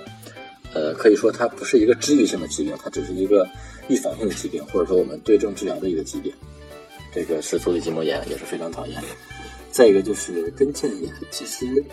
[0.74, 3.48] 呃，可以说它不是一个治愈性的疾病，它只是一个。
[3.90, 6.32] 预防性的疾病，或者说我们对症治疗的一个疾病，
[7.14, 9.08] 这个是足底筋膜炎也是非常讨厌的。
[9.72, 11.84] 再一个就是跟腱炎，其实，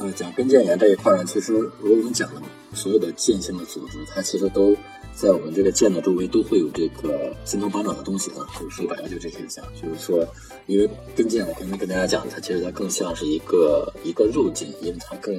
[0.00, 2.40] 呃，讲跟腱炎这一块呢，其实如果我们讲的
[2.72, 4.74] 所有的腱性的组织，它其实都
[5.14, 8.48] 在我们这个腱的周围都会有这个筋头巴爪的东西啊。
[8.58, 10.26] 就是说白了就这些讲，就是说，
[10.66, 15.38] 因为跟腱，我刚才跟大家讲，它其实它更像是一个一个肉筋，因为它更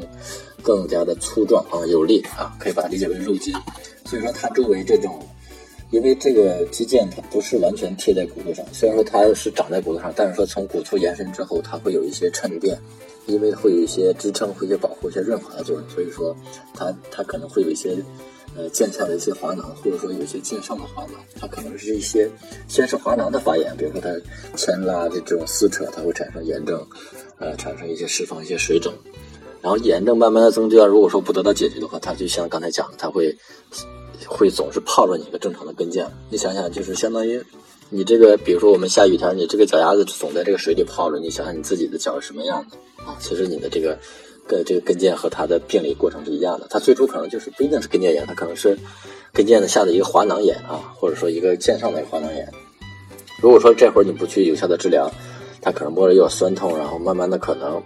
[0.61, 3.51] 更加的粗壮啊有力啊，可以把它理解为肉筋。
[4.05, 5.19] 所以说它周围这种。
[5.89, 12.79] 因为这个肌腱它不是完全贴在骨头上，虽然说它是长在骨头上，但是说从骨头延伸之后，它会有一些沉淀，
[13.25, 16.35] 因为会有一些支撑、会去保护、一些润滑的作用，所以说
[16.73, 17.97] 它它可能会有一些
[18.55, 22.29] 呃腱下的一些滑囊，或者说有一些腱上的滑囊，它可能是一些
[22.67, 24.09] 先是滑囊的发炎，比如说它
[24.55, 26.85] 牵拉的这种撕扯，它会产生炎症，
[27.37, 28.93] 呃，产生一些释放一些水肿，
[29.61, 33.37] 然后炎症慢慢的增加，如果说不得到解决的话，它就像刚才讲的，它会。
[34.27, 37.43] 会总是泡着你一个正常的跟腱，你想想，就是相当于
[37.93, 43.17] 你这个，比如说我们下雨天，你这个脚丫子总在这个水里泡着，你想想你自己的脚是什么样的啊？
[43.19, 43.97] 其实你的这个
[44.47, 48.79] 跟这个跟腱和它的病理过程是一样的，它最初可能就是不一定是跟腱炎，它可能是
[49.33, 52.47] 跟腱的下的一个滑囊炎啊，或者说一个腱上的一个滑囊炎。
[53.41, 55.11] 如果说这会儿你不去有效的治疗，
[55.61, 57.83] 它可能摸着又要酸痛，然后慢慢的可能。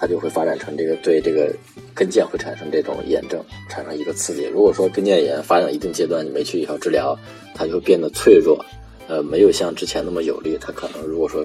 [0.00, 1.52] 它就会发展成这个对这个
[1.92, 4.44] 跟腱会产生这种炎症，产生一个刺激。
[4.44, 7.18] 如果说跟腱炎发展一定阶段，你没去有效治疗，
[7.52, 8.64] 它就会变得脆弱，
[9.08, 10.56] 呃，没有像之前那么有力。
[10.60, 11.44] 它可能如果说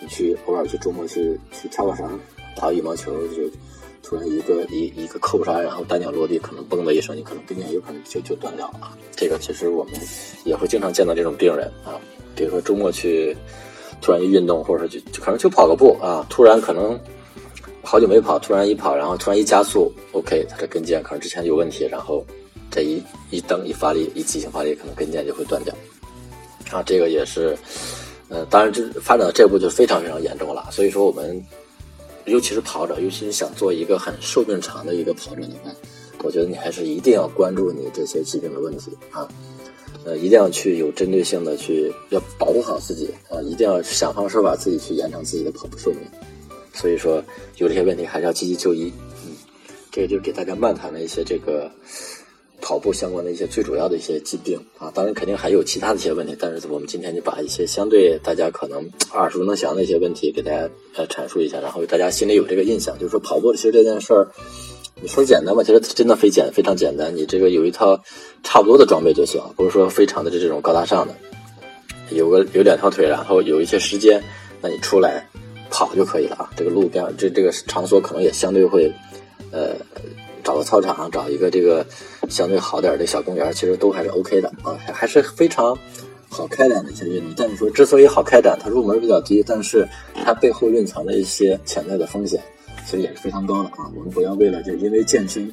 [0.00, 2.18] 你去偶尔去周末去去跳个绳，
[2.56, 3.48] 打羽毛球就
[4.02, 8.96] 突然一个一一个扣杀，然后单脚落地，可能嘣的一声，你可能跟腱有可能就就断掉了。
[9.14, 9.94] 这个其实我们
[10.44, 11.94] 也会经常见到这种病人啊，
[12.34, 13.36] 比如说周末去
[14.00, 16.98] 突然一运动，或者说就就可能就跑个步啊，突然可能
[17.82, 22.24] 好久没跑，突然一跑，然后突然一加速，OK，他的跟腱可能之前有问题，然后
[22.70, 25.74] 这一一蹬一发力一急性发力，可能跟腱就会断掉。
[26.70, 27.56] 啊，这个也是，
[28.28, 30.68] 呃，当然这发展到这步就非常非常严重了。
[30.70, 31.42] 所以说我们，
[32.26, 35.70] 尤其是跑者，尤其是想做一个很寿命长的一个跑者的话，
[36.22, 39.26] 我觉得你还是一定要关注你这些疾病的问题啊，
[40.04, 46.00] 呃，一定要去有针对性的去要保护好自己啊，一定要想方设法自己去延长自己的跑步寿命。
[46.74, 47.24] 所以说
[47.56, 48.92] 有这些问题还是要积极就医。
[49.24, 49.32] 嗯，
[49.90, 51.70] 这个就给大家漫谈了一些这个。
[52.60, 64.28] 跑步相关的一些最主要的一些疾病啊，当然肯定还有其他的一些问题，但是我们今天就把一些相对大家可能耳熟能详的一些问题给大家呃阐述一下，然后大家心里有这个印象，就是说跑步其实这件事儿，
[65.00, 68.02] 你说简单吧，其实真的非简非常简单，你这个有一套
[68.42, 71.14] 差不多的装备就行，不是说非常的这种高大上的，
[72.10, 74.22] 有个有两条腿，然后有一些时间，
[74.60, 75.28] 那你出来
[75.70, 76.50] 跑就可以了啊。
[76.56, 78.92] 这个路边这这个场所可能也相对会
[79.52, 79.76] 呃。
[80.44, 81.84] 找个操场，找一个这个
[82.28, 85.76] 相对好点的小公园，其实都还是 OK 的啊，还是非常
[86.28, 87.32] 好开展的一些运动。
[87.36, 89.86] 但是说之所以好开展，它入门比较低，但是
[90.24, 92.42] 它背后蕴藏的一些潜在的风险，
[92.84, 93.90] 其实也是非常高的啊。
[93.96, 95.52] 我们不要为了就因为健身，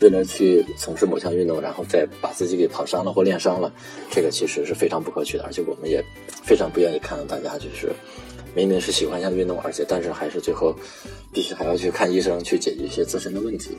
[0.00, 3.72] 为了去从事某项运动，然后再把自己给跑伤了或练伤了，
[4.10, 5.44] 这个其实是非常不可取的。
[5.44, 6.02] 而且我们也
[6.42, 7.92] 非常不愿意看到大家就是
[8.54, 10.74] 明明是喜欢一项运动，而且但是还是最后
[11.32, 13.76] 必须还要去看医生去解决一些自身的问题。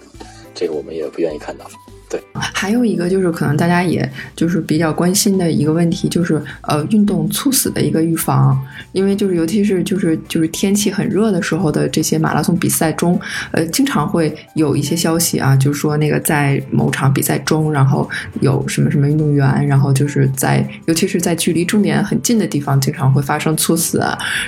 [0.53, 1.65] 这个我们也不愿意看到。
[2.09, 2.21] 对，
[2.65, 8.59] 还有一个就是可能大家也就是比较关心的一个问题，就是呃运动猝死的一个预防，
[8.91, 13.19] 因为就是尤其是就是就是天气很热的时候的这些马拉松比赛中，
[13.51, 18.09] 呃经常会有一些消息啊，就是说那个在某场比赛中，然后
[18.41, 24.03] 有什么什么运动员，然后就是在尤其是在距离终点很近的地方，经常会发生猝死，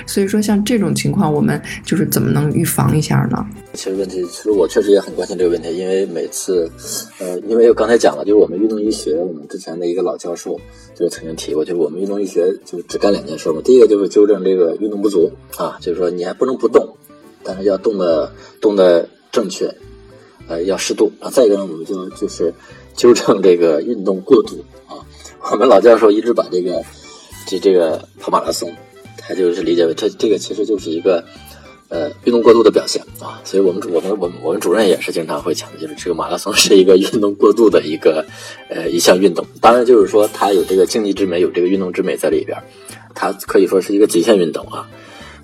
[0.06, 3.46] 所以说像这种情况，我们就是怎么能预防一下呢？
[3.74, 6.68] 其实问题，其实我确实也很关心这个问题，因为每次，
[7.20, 10.58] 呃，因为我刚才讲讲了，就是我们运动医学，我们之前的一个老教授
[10.94, 13.60] 就曾经提过，就是我们运动医学就是只干两件事嘛。
[13.62, 16.96] 第一个就是纠正这个运动不足啊，就是说你还不能不动，
[17.44, 18.32] 但是要动的
[18.62, 19.70] 动的正确，
[20.48, 21.28] 呃，要适度啊。
[21.28, 22.54] 再一个呢，我们就就是
[22.96, 25.04] 纠正这个运动过度啊。
[25.52, 26.82] 我们老教授一直把这个
[27.46, 28.72] 这这个跑马拉松，
[29.18, 31.22] 他就是理解为这这个其实就是一个。
[31.90, 38.26] 呃，运动过度的表现啊，所以我们我们我们我们主任也是经常会强调，就是这个马拉松是一个运动过度的一个
[38.68, 39.42] 呃一项运动。
[39.58, 42.58] 当然，就是说它有这个竞技之美，有这个运动之美在里边，
[43.14, 44.86] 它可以说是一个极限运动啊。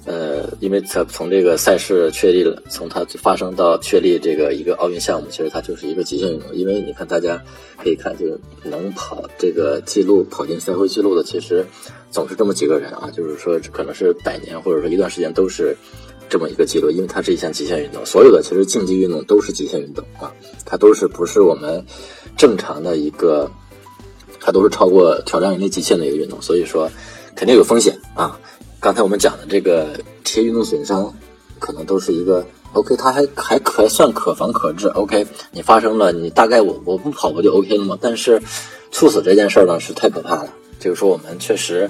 [0.04, 6.54] 呃，因为它从这个赛事确立了，从它发生到确立这个一个奥运项目，其实它就是一个极限运动。
[6.54, 7.42] 因为你看，大家
[7.82, 11.64] 可以看，就是能跑这个记录跑进赛会记录的，其实
[12.10, 15.74] 总是这么几个人啊，就是说可能是百年或者说一段时间都是。
[16.28, 20.32] 这么一个记录，因为它是一项极限运动，所有的其实竞技运动都是极限运动啊，
[20.64, 21.84] 它都是不是我们
[22.36, 23.48] 正常的一个，
[24.40, 26.90] 它都是超过挑战人类极限的一个运动，所以说
[27.36, 28.38] 肯定有风险啊。
[28.80, 29.88] 刚才我们讲的这个
[30.24, 31.14] 这些运动损伤，
[31.60, 34.88] 可能都是一个 OK，它还还可算可防可治。
[34.88, 37.96] OK，你发生了，你大概我我不跑不就 OK 了吗？
[38.00, 38.42] 但是
[38.90, 40.52] 猝死这件事儿呢，是太可怕了。
[40.80, 41.88] 就是说我们确实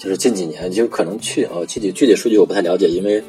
[0.00, 3.22] 就是近几年就可能去哦，具体具体数据我不太了解，因为。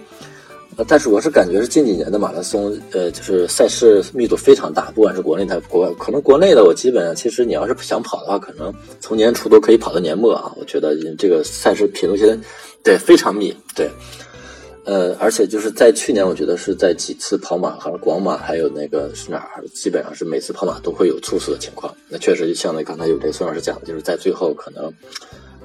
[0.76, 10.52] 呃，但是我是感觉是近几年的马拉松，呃，就是赛事密度非常大，不管是国内的国外，可能国内的我基本上，其实你要是想跑的话，可能从年初都可以跑到年末啊。
[10.58, 12.36] 我觉得这个赛事频度现在
[12.84, 13.90] 对非常密，对，
[14.86, 21.94] 呃，而且就是在去年，我觉得是在几次跑马，好像广马还有那个是哪儿，基本上是每次跑马都会有猝死的情况。
[22.10, 24.92] 那确实就像那刚才有这孙老师讲的，就是在最后可能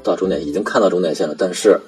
[0.03, 1.81] 到终点已经看到终点线了，但是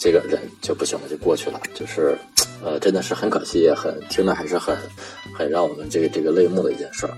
[0.00, 2.16] 这个人就不行了，就过去了，就是。
[2.62, 4.76] 呃，真的是很可惜，也很听着还是很
[5.32, 7.12] 很让我们这个这个泪目的一件事儿。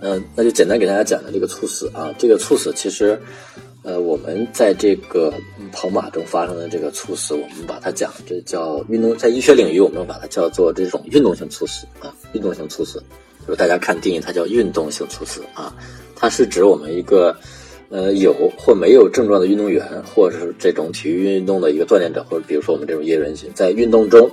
[0.00, 2.10] 嗯，那就简单给大家讲讲这个猝死啊。
[2.18, 3.20] 这个猝死其实，
[3.82, 5.30] 呃，我们在这个
[5.70, 12.10] 跑马中发生的这个猝死，我们把它讲这叫运动，在医学领域我们把它叫做这种运动性猝死啊。
[12.32, 13.04] 运动性猝死，
[13.46, 15.76] 就是大家看定义，它叫运动性猝死啊。
[16.16, 17.36] 它是指我们一个。
[17.90, 24.30] 呃，有或没有症状的运动员，或者是这种体育运动的一个锻炼者，或者比如说我们这种业余人群，在运动中，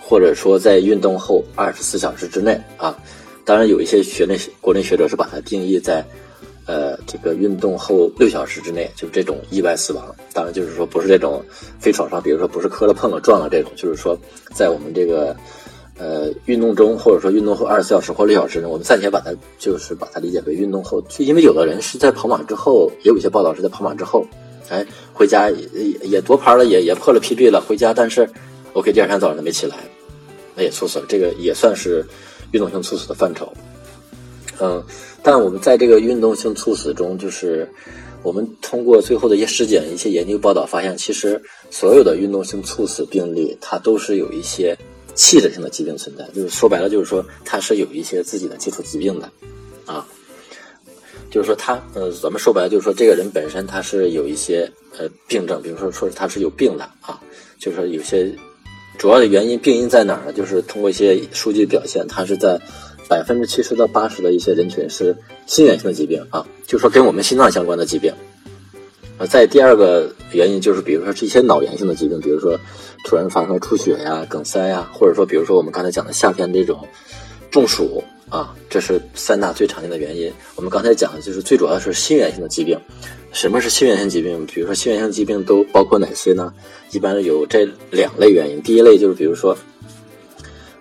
[0.00, 2.98] 或者说在运动后二十四小时之内啊，
[3.44, 6.04] 当然有一些学内国内学者是把它定义在
[6.66, 11.40] 呃，这个运动后六小时之内，就是这种意外死亡，当然就是说不是这种
[11.78, 14.18] 非创伤，比如说不是磕了碰了撞了这种，就是说
[14.52, 15.36] 在我们这个
[15.98, 24.26] 呃运动中，或者说运动后二十四小时或六小时呢，我们暂且把它就是把它理解为运动后，就因为有的人是在跑马之后，也有一些报道是在跑马之后，
[24.68, 28.28] 哎，回家也也夺牌了，也也破了 PB 了，回家，但是
[28.74, 29.76] OK，第二天早上没起来，
[30.54, 32.04] 那也猝死了，这个也算是
[32.52, 33.50] 运动性猝死的范畴。
[34.58, 34.82] 嗯，
[35.22, 37.68] 但我们在这个运动性猝死中，就是
[38.22, 41.40] 我们通过最后的一些尸检、一些研究报道发现，其实
[41.70, 44.76] 所有的运动性猝死病例，它都是有一些
[45.16, 46.24] 器质性的疾病存在。
[46.32, 49.28] 就是说白了，就是说它是有一些自己的基础疾病的，
[49.84, 50.06] 啊，
[51.30, 57.20] 就是说他，呃，咱们说白了，就是说这个人本身他是有一些呃病症，比如说说他是有病的啊，
[57.58, 58.32] 就是说有些
[58.96, 60.32] 主要的原因病因在哪儿呢？
[60.32, 62.60] 就是通过一些数据表现，他是在。
[63.08, 68.12] 百分之七十到八十的一些人群是心源性的疾病啊，就是说跟我们心脏相关的疾病。
[69.18, 72.56] 呃，在第二个原因就是，比如说是一些脑源性的疾病，比如说
[73.04, 76.86] 突然发生出血呀、梗塞呀，或者说比如说我们刚才讲的夏天这种
[77.50, 80.32] 中暑啊，这是三大最常见的原因。
[80.54, 82.78] 我们刚才讲的就是最主要是心源性的疾病。
[83.32, 84.46] 什么是心源性疾病？
[84.46, 86.52] 比如说心源性疾病都包括哪些呢？
[86.92, 88.62] 一般有这两类原因。
[88.62, 89.56] 第一类就是比如说，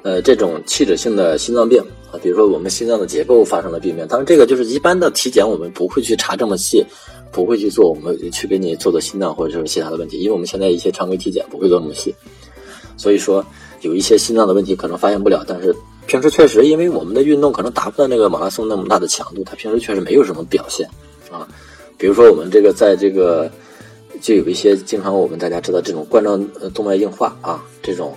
[0.04, 1.82] 呃，这种器质性的心脏病
[2.12, 2.16] 啊。
[2.24, 6.86] 比如说我们心脏的结构发生了病变，当然这个就是一般的体检，我们不会去查这么细，
[7.36, 12.16] 不会去做，我们去给你做做心脏或者是其他的问题，因为我们现在一些常规体检不会做那么细，
[12.96, 13.46] 所以说
[13.82, 15.76] 有一些心脏的问题可能发现不了，但是
[16.08, 20.88] 平时确实因为我们的运动可能达不到那个马拉松那么大的强度，它平时确实没有什么表现
[21.30, 21.46] 啊。
[21.98, 23.52] 比如说我们这个在这个
[24.22, 26.42] 就有一些经常我们大家知道这种冠状
[26.74, 28.16] 动脉硬化啊，这种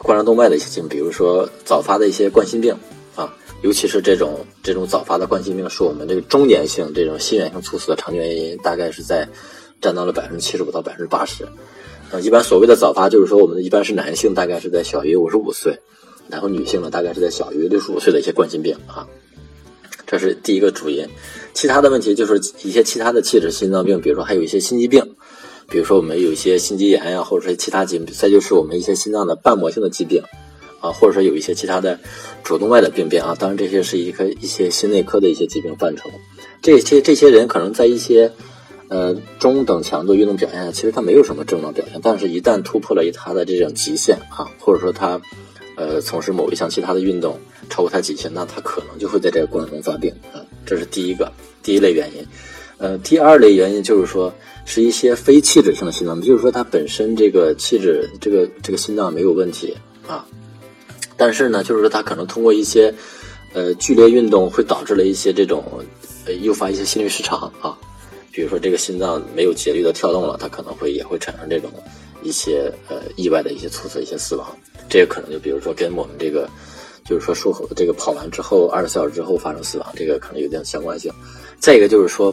[0.00, 2.72] 冠状动脉的一些病，比如说早发的一些冠心病。
[3.62, 9.28] 尤其是这种这种早发的冠心病，是我们这个中年性这种心源性猝死的常见原因，大概是在
[9.80, 11.44] 占到了百分之七十五到百分之八十。
[12.10, 15.78] 呃，一般所谓的早发，就是说我们一般是男性，大概是在小于五十五岁，
[16.28, 19.06] 然后女性呢，大概是在小于六十五岁的一些冠心病啊，
[20.06, 21.06] 这是第一个主因。
[21.52, 25.02] 其他的问题就是一些其他的器质心脏病，比如说还有一些心肌病，
[25.68, 30.22] 比如说我们有一些心肌炎呀，或者说其他疾病，再就是我们一些心脏的瓣膜性的疾病。
[30.80, 31.98] 啊，或者说有一些其他的
[32.42, 36.08] 主动脉的病变啊，当然这些是一个一些心内科的一些疾病范畴。
[36.60, 38.32] 这些这些人可能在一些
[38.88, 45.20] 呃中等强度运动表现下，其实他没有什么症状表现，但是一旦突破了他的这种极限啊，或者说他
[45.76, 50.42] 呃从事某一项其他的运动超过他极限，那他可能就会在这个过程中发病啊。
[50.66, 52.26] 这是第一个第一类原因。
[52.78, 54.32] 呃，第二类原因就是说
[54.64, 59.76] 是一些非器质性的心脏，就是说它本身这个气质这个这个心脏没有问题
[60.06, 60.24] 啊。
[61.18, 62.94] 但是呢，就是说他可能通过一些，
[63.52, 65.64] 呃，剧烈运动会导致了一些这种，
[66.24, 67.76] 呃，诱发一些心律失常啊，
[68.32, 71.68] 比如说这个心脏没有节律的跳动了，它可能会也会产生这种
[72.22, 74.46] 一些呃意外的一些猝死、一些死亡。
[74.88, 76.48] 这个可能就比如说跟我们这个，
[77.04, 81.12] 就是说术后这个跑完之后二十四小时之后发生死亡，这个可能有点相关性。
[81.58, 82.32] 再一个就是说。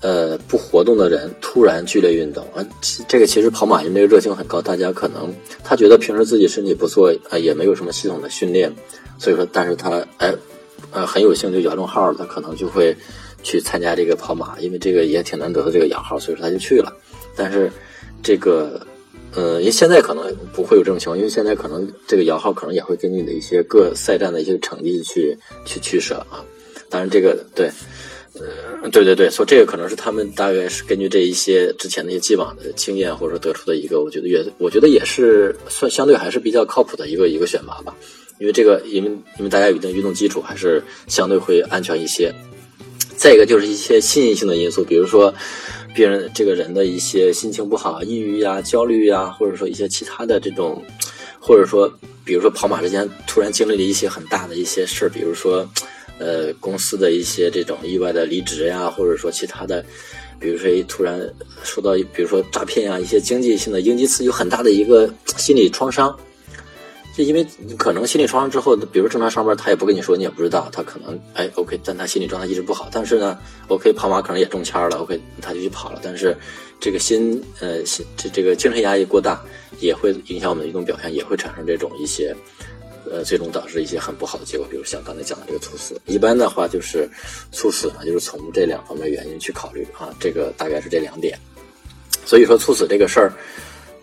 [0.00, 2.64] 呃，不活动的人突然剧烈运动啊，
[3.08, 5.34] 这个其实跑马因为这个热情很高，大家可能
[5.64, 8.72] 他觉得平时自己身体不错啊，也没有什么系统的训练，
[9.18, 10.32] 所以说，但是他哎，
[10.92, 12.96] 呃，很有幸就摇中号了，他可能就会
[13.42, 16.92] 去参加这个跑马，因为这个也挺难得的这个摇号，所以说他就去了。
[17.34, 17.68] 但是
[18.22, 18.80] 这个，
[19.34, 26.44] 呃，因为现在可能不会有这种情况，因为现在可能这个摇号可能也会根据你的一些各赛站的一些成绩去去取舍啊。
[26.88, 27.68] 当然这个对。
[28.40, 37.96] 呃，对对对，所以这个可能是他们大概是根据这一些之前的一些既往的经验，或者说得出的一个，我觉得也，我觉得也是算相对还是比较靠谱的一个一个选拔吧。
[38.38, 42.32] 因为这个，因为因为大家有一定运动基础，还是相对会安全一些。
[43.16, 45.34] 再一个就是一些心理性的因素，比如说
[45.92, 50.80] 病人这个人的一些心情不好，抑郁呀、焦虑呀，或者说一些其他的这种，
[51.40, 51.92] 或者说
[52.24, 55.68] 比如说跑马之前突然经历了一些很大的一些事儿，比如说。
[56.18, 59.84] 呃，公司的一些这种意外的离职呀，或者说其他的，
[60.40, 61.20] 比如说突然
[61.62, 66.16] 受到，比如说诈骗呀，一些经济性的应激刺激，有很大的一个心理创伤。
[67.16, 67.44] 就因为
[67.76, 72.88] 可能心理创伤之后，比如正常上班，他也不跟你说，你也不知道，他可能哎，OK，但他心理状态一直不好。
[72.92, 76.00] 但是呢，OK，跑马可能也中签了，OK，他就去跑了。
[76.00, 76.36] 但是
[76.78, 79.42] 这个心呃心这这个精神压力过大，
[79.80, 82.32] 也会影响我们的运动表现，也会产生这种一些。
[83.10, 86.00] 呃，最终导致一些很不好的结果，比如像刚才讲的这个猝死。
[86.06, 87.08] 一般的话，就是
[87.52, 91.38] 猝死呢，就是从这两方面原因去考虑啊，这个大概是这两点。
[92.24, 93.32] 所以说，猝死这个事儿，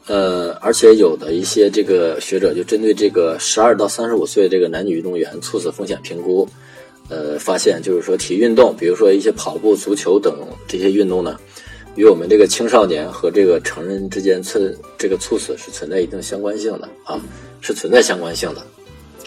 [0.07, 6.47] 呃，而且有的一些这个学者就针对这个十二到三十五岁这个男女运动员猝死风险评估，
[7.09, 10.35] 呃发现，就是说体育运动，比如说一些跑步、足球等
[10.67, 11.39] 这些运动呢，
[11.95, 17.21] 与我们这个青少年和这个成人之间存这个猝死是存在一定相关性的啊，
[17.61, 18.65] 是存在相关性的。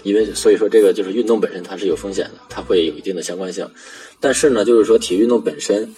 [0.03, 3.69] 因为所以说这个就是运动本身它是有风险的，它会有一定的相关性。
[4.21, 5.95] 但是呢，就是说体育运动本身，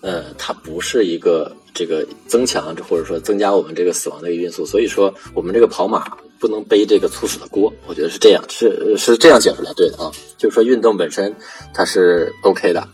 [0.00, 4.64] 呃，它不是一个这个增强或者说增加我们这个死亡的一个因素。
[4.64, 10.10] 所以说我们这个跑马不能背这个猝死的锅，我觉得是这样，是是这样解释来对的啊。
[10.38, 11.34] 就是说运动本身
[11.74, 12.88] 它是 OK 的，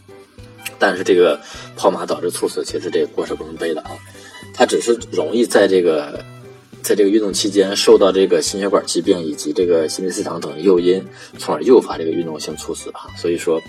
[0.79, 1.41] 但是这个
[1.77, 3.91] 跑马导致猝死，其实这个锅是不能背的啊。
[4.55, 6.25] 它只是容易在这个。
[6.87, 11.05] 在这个运动期间，受到这个心血管疾病以及这个心律失常等诱因，
[11.37, 13.11] 从而诱发这个运动性猝死啊。
[13.17, 13.61] 所以说，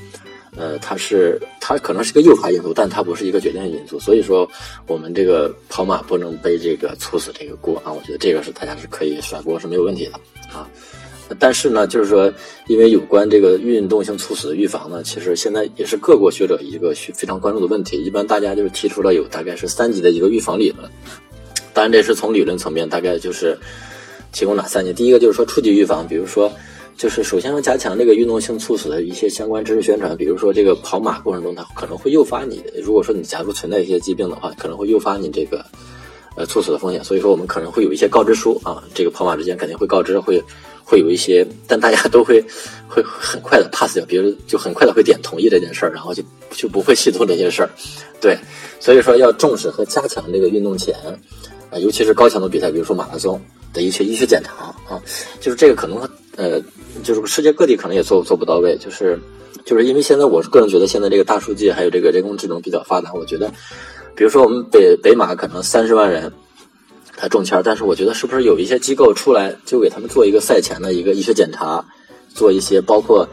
[0.56, 4.00] 呃，它是它可能是个诱发因素，但它不是一个决定因素。
[4.00, 4.48] 所以说，
[4.86, 7.92] 我们这个跑马不能背这个猝死这个锅啊。
[7.92, 10.12] 我觉得这个是大家是可以甩锅是没有问题的
[10.56, 10.70] 啊。
[11.40, 12.32] 但是呢，就是说，
[12.68, 17.98] 因为有关这个运动性猝死的预防呢，其实现在也是各国学者一个非常关注的问题。
[17.98, 20.88] 一般大家就是提出了有大概是三级的一个预防理论。
[21.78, 23.56] 当然，这是从理论层面，大概就是
[24.32, 24.96] 提供哪三点。
[24.96, 26.52] 第一个就是说初级预防，比如说，
[26.98, 30.18] 就是首先要加强这个运动性猝死的一些相关知识宣传。
[30.18, 35.64] 比如说，这个跑马过程中，它可能会诱发你，如果说你假如存在一些疾病的话，可能会诱发你这个
[36.36, 37.04] 呃猝死的风险。
[37.04, 40.44] 所以说，我们可能会有一些告知书啊，这个跑马之间肯定会告知，会
[40.84, 42.44] 会有一些，但大家都会
[42.88, 47.70] 会很快的 pass 掉，比如就很快的会点同意这件事儿，然后就就不会去做这些事儿。
[48.20, 48.36] 对，
[48.80, 50.96] 所以说要重视和加强这个运动前。
[51.70, 53.42] 啊，尤其是高强度比赛，比如说马拉松
[53.74, 54.52] 的一些医学检查
[54.88, 55.02] 啊，
[55.40, 55.98] 就是这个可能
[56.36, 56.62] 呃，
[57.04, 59.20] 就是世界各地可能也做做不到位，就是
[59.66, 63.52] 就是因为现在我个人觉得现在这个大数据还有这个人工智能比较发达，我觉得，
[64.16, 66.32] 比如说我们北北马可能三十万人
[67.16, 71.86] 他中签，但是我觉得是不是有一些机构出来就给他们做一个赛前的一个医学检查，
[72.34, 73.28] 做一些包括。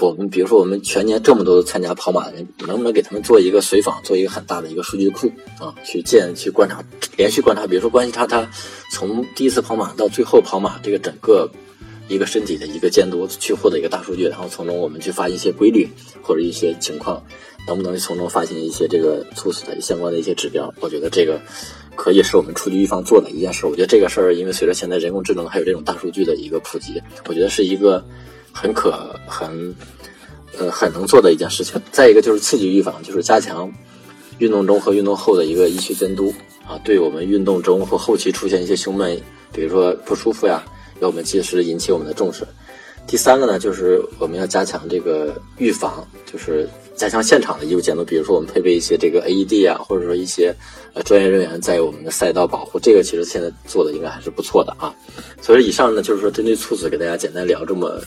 [0.00, 5.30] 我们比如说，我们全年这么多参加跑马的人，能不能给他们做一个随访，做一个很大的一个数据库
[5.60, 5.72] 啊？
[5.84, 6.82] 去见、去观察、
[7.16, 8.50] 连续观察，比如说关系他他
[8.90, 11.48] 从第一次跑马到最后跑马这个整个
[12.08, 15.88] 一个身体的一个监督，去获得一个大数据，然后从中我们去发现一些规律
[16.22, 17.22] 或者一些情况，
[17.68, 20.74] 能不能从中发现一些这个猝死的相关的一些指标？
[20.80, 21.40] 我觉得这个
[21.94, 23.64] 可以是我们初级预防做的一件事。
[23.64, 28.04] 我觉得这个事儿，因为随着现在人工智能还有这种大数据的一个普及，我觉得是一个。
[28.54, 29.74] 很可很，
[30.58, 31.78] 呃，很能做的一件事情。
[31.90, 33.70] 再一个就是刺激预防，就是加强
[34.38, 36.32] 运动中和运动后的一个医学监督
[36.66, 39.20] 啊，对我们运动中或后期出现一些胸闷，
[39.52, 40.64] 比如说不舒服呀，
[41.00, 42.46] 要我们及时引起我们的重视。
[43.06, 50.54] 第三个呢，就是我们要加强这个预防，就是加强现场的医务监督，比如说我们配备一些这个 AED 啊，或者说一些
[50.94, 54.94] 呃专业人员在我们的赛道保护，这个其实现在做的应该还是不错的啊。
[55.42, 58.00] 所以以上呢，就是说针对猝死给大家简单聊这么。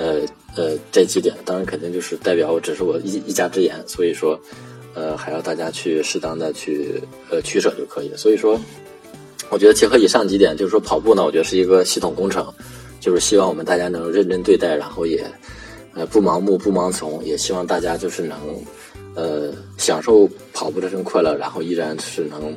[0.00, 0.22] 呃
[0.56, 4.40] 呃，这几点当然肯定就是代表，只是我一一家之言，所以说，
[4.94, 8.10] 呃，还要大家去适当的去呃取舍就可以。
[8.16, 8.58] 所以说，
[9.50, 12.50] 我觉得结合以上几点，就是说跑步呢，我觉得是一个系统工程，
[12.98, 15.22] 就是希望我们大家能认真对待，然后也
[15.92, 18.38] 呃不盲目不盲从，也希望大家就是能
[19.14, 22.56] 呃享受跑步这份快乐，然后依然是能。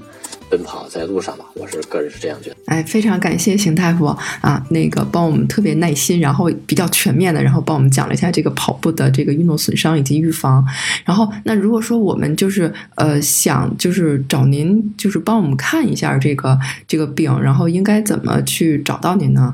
[0.53, 2.55] 奔跑在路上吧，我是个人是这样觉得。
[2.67, 10.63] 哎，非常感谢邢大夫啊，那个帮我们特别耐心，然后比较全面的，然后帮我们讲了一下这个跑步的这个运动损伤以及预防。
[11.03, 19.51] 然后，那如果说我们就是呃想就是找您，就是帮我们看一下这个这个病，然后应该怎么去找到您呢？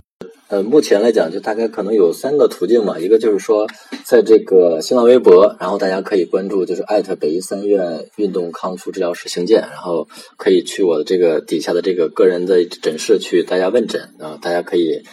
[0.49, 2.97] 呃，目前来讲，就大概可能有三个途径嘛。
[2.97, 3.67] 一个就是说，
[4.03, 14.39] 在这个新浪微博，然后大家可以关注，就是艾特北医三院运动康复治疗师邢健，然后可以去我的这个底下的这个个人的诊室去大家问诊啊。
[14.41, 15.03] 大家可以，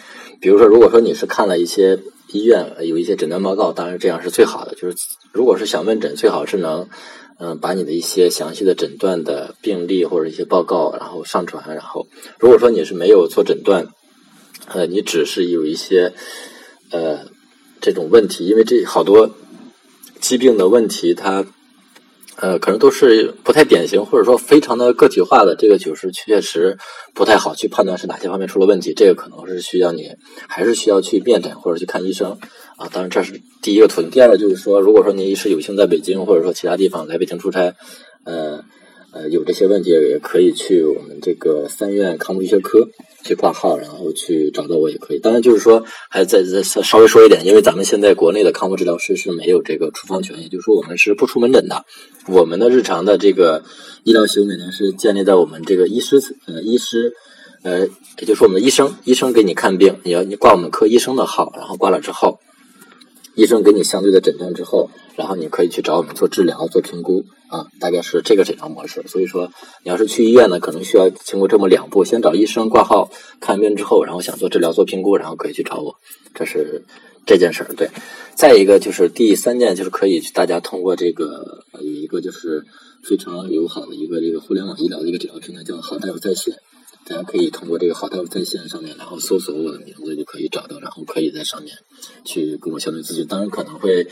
[0.41, 1.99] 比如说，如果说你是看了一些
[2.31, 4.73] 医院有一些诊断报告，当然这样是最好的。
[4.73, 4.97] 就是
[5.31, 6.87] 如果是想问诊，最好是能
[7.39, 11.63] 嗯把你的一些详细的诊断的病例或者一些报告，然后上传。
[11.75, 12.07] 然后
[12.39, 13.85] 如果说你是没有做诊断，
[14.67, 16.13] 呃，你只是有一些
[16.91, 17.25] 呃
[17.81, 19.31] 这种问题，因为这好多
[20.19, 21.45] 疾病的问题，它
[22.35, 26.77] 呃可能都是不太典型，或者说非常的个体化的，这个就是确实
[27.13, 28.93] 不太好去判断是哪些方面出了问题。
[28.93, 30.09] 这个可能是需要你
[30.47, 32.37] 还是需要去面诊或者去看医生
[32.77, 32.89] 啊。
[32.91, 34.11] 当然这是第一个途径。
[34.11, 37.73] 第二个就是说，如果说您是有幸在北京或者说其他地方来北京出差，
[38.25, 38.63] 呃
[39.11, 42.87] 呃有这些问题，也可以去我们这个三院康复医学科。
[43.23, 45.19] 去挂号，然后去找到我也可以。
[45.19, 51.83] 当然，就是说，还再再稍微说一点，因为咱们现在国内的康复治疗师是没有这个处方权，也就是说，我们是不出门诊的。
[52.29, 53.63] 我们的日常的这个
[54.05, 57.11] 医疗行为呢，是建立在我们这个医师呃医师
[57.63, 57.87] 呃，
[58.19, 62.39] 也就是我们的医生，医生给你看病，你要你挂我们科医生的号，然后挂了之后，
[63.37, 69.03] 医生给你相对的诊断之后，然后你可以去找我们做治疗、做评估啊，大概是这个诊疗模式。
[69.05, 69.51] 所以说，
[69.83, 75.97] 你要是去医院呢，可能需要经过这么两步：先找医生挂号看病之后，然后想做治疗、做评估，然后可以去找我。
[76.33, 76.83] 这是
[77.27, 77.69] 这件事儿。
[77.77, 77.91] 对，
[78.33, 82.63] 再一个就是第三件，就是可以大家通过这个有一个就是
[83.03, 86.55] 非常友好的一个这个互联网医疗的一个诊疗平台，叫好大夫在线。
[87.09, 91.77] 大家可以通过这个好大夫在线上面，然后搜索我的名字就可以找到，然后可以在上面
[92.25, 93.25] 去跟我相对咨询。
[93.25, 94.05] 当然可能会，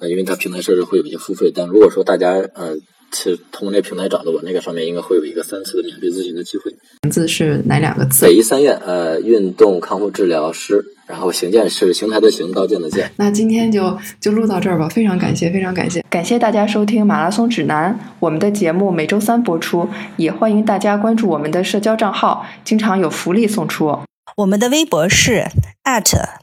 [0.00, 2.76] 呃，因为它平台设置会有一些付费，但如果说大家呃
[3.12, 6.70] 是通过那平台找的我，那个上面应该会有一个三次的免费咨询的机会。
[7.02, 8.26] 名字是哪两个字？
[8.26, 10.84] 北医三院呃运动康复治疗师。
[11.06, 13.10] 然后邢健是邢台的邢，刀剑的剑。
[13.16, 17.98] 那今天就就录到这儿吧，非常感谢，非常感谢，感谢大家收听马拉松指南。
[18.20, 23.98] 我们的节目每周三播出，也欢迎大家关注我们的社交账号，经常有福利送出。
[24.36, 25.46] 我们的微博是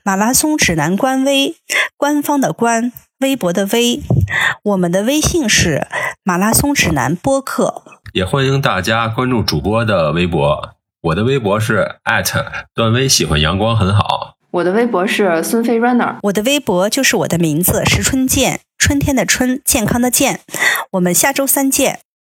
[0.04, 1.56] 马拉松指南官微，
[1.96, 4.02] 官方的官，微博的微。
[4.64, 5.88] 我们的微信是
[6.24, 10.76] 马拉松指南播客，也欢迎大家关注主播的微博。
[11.02, 11.98] 我的微博是
[12.74, 14.36] 段威，喜欢阳光很好。
[14.52, 20.42] 我的微博是孙飞 runner，我的微博就是我的名字石春健，春天的春，健康的健。
[20.92, 22.00] 我们下周三见。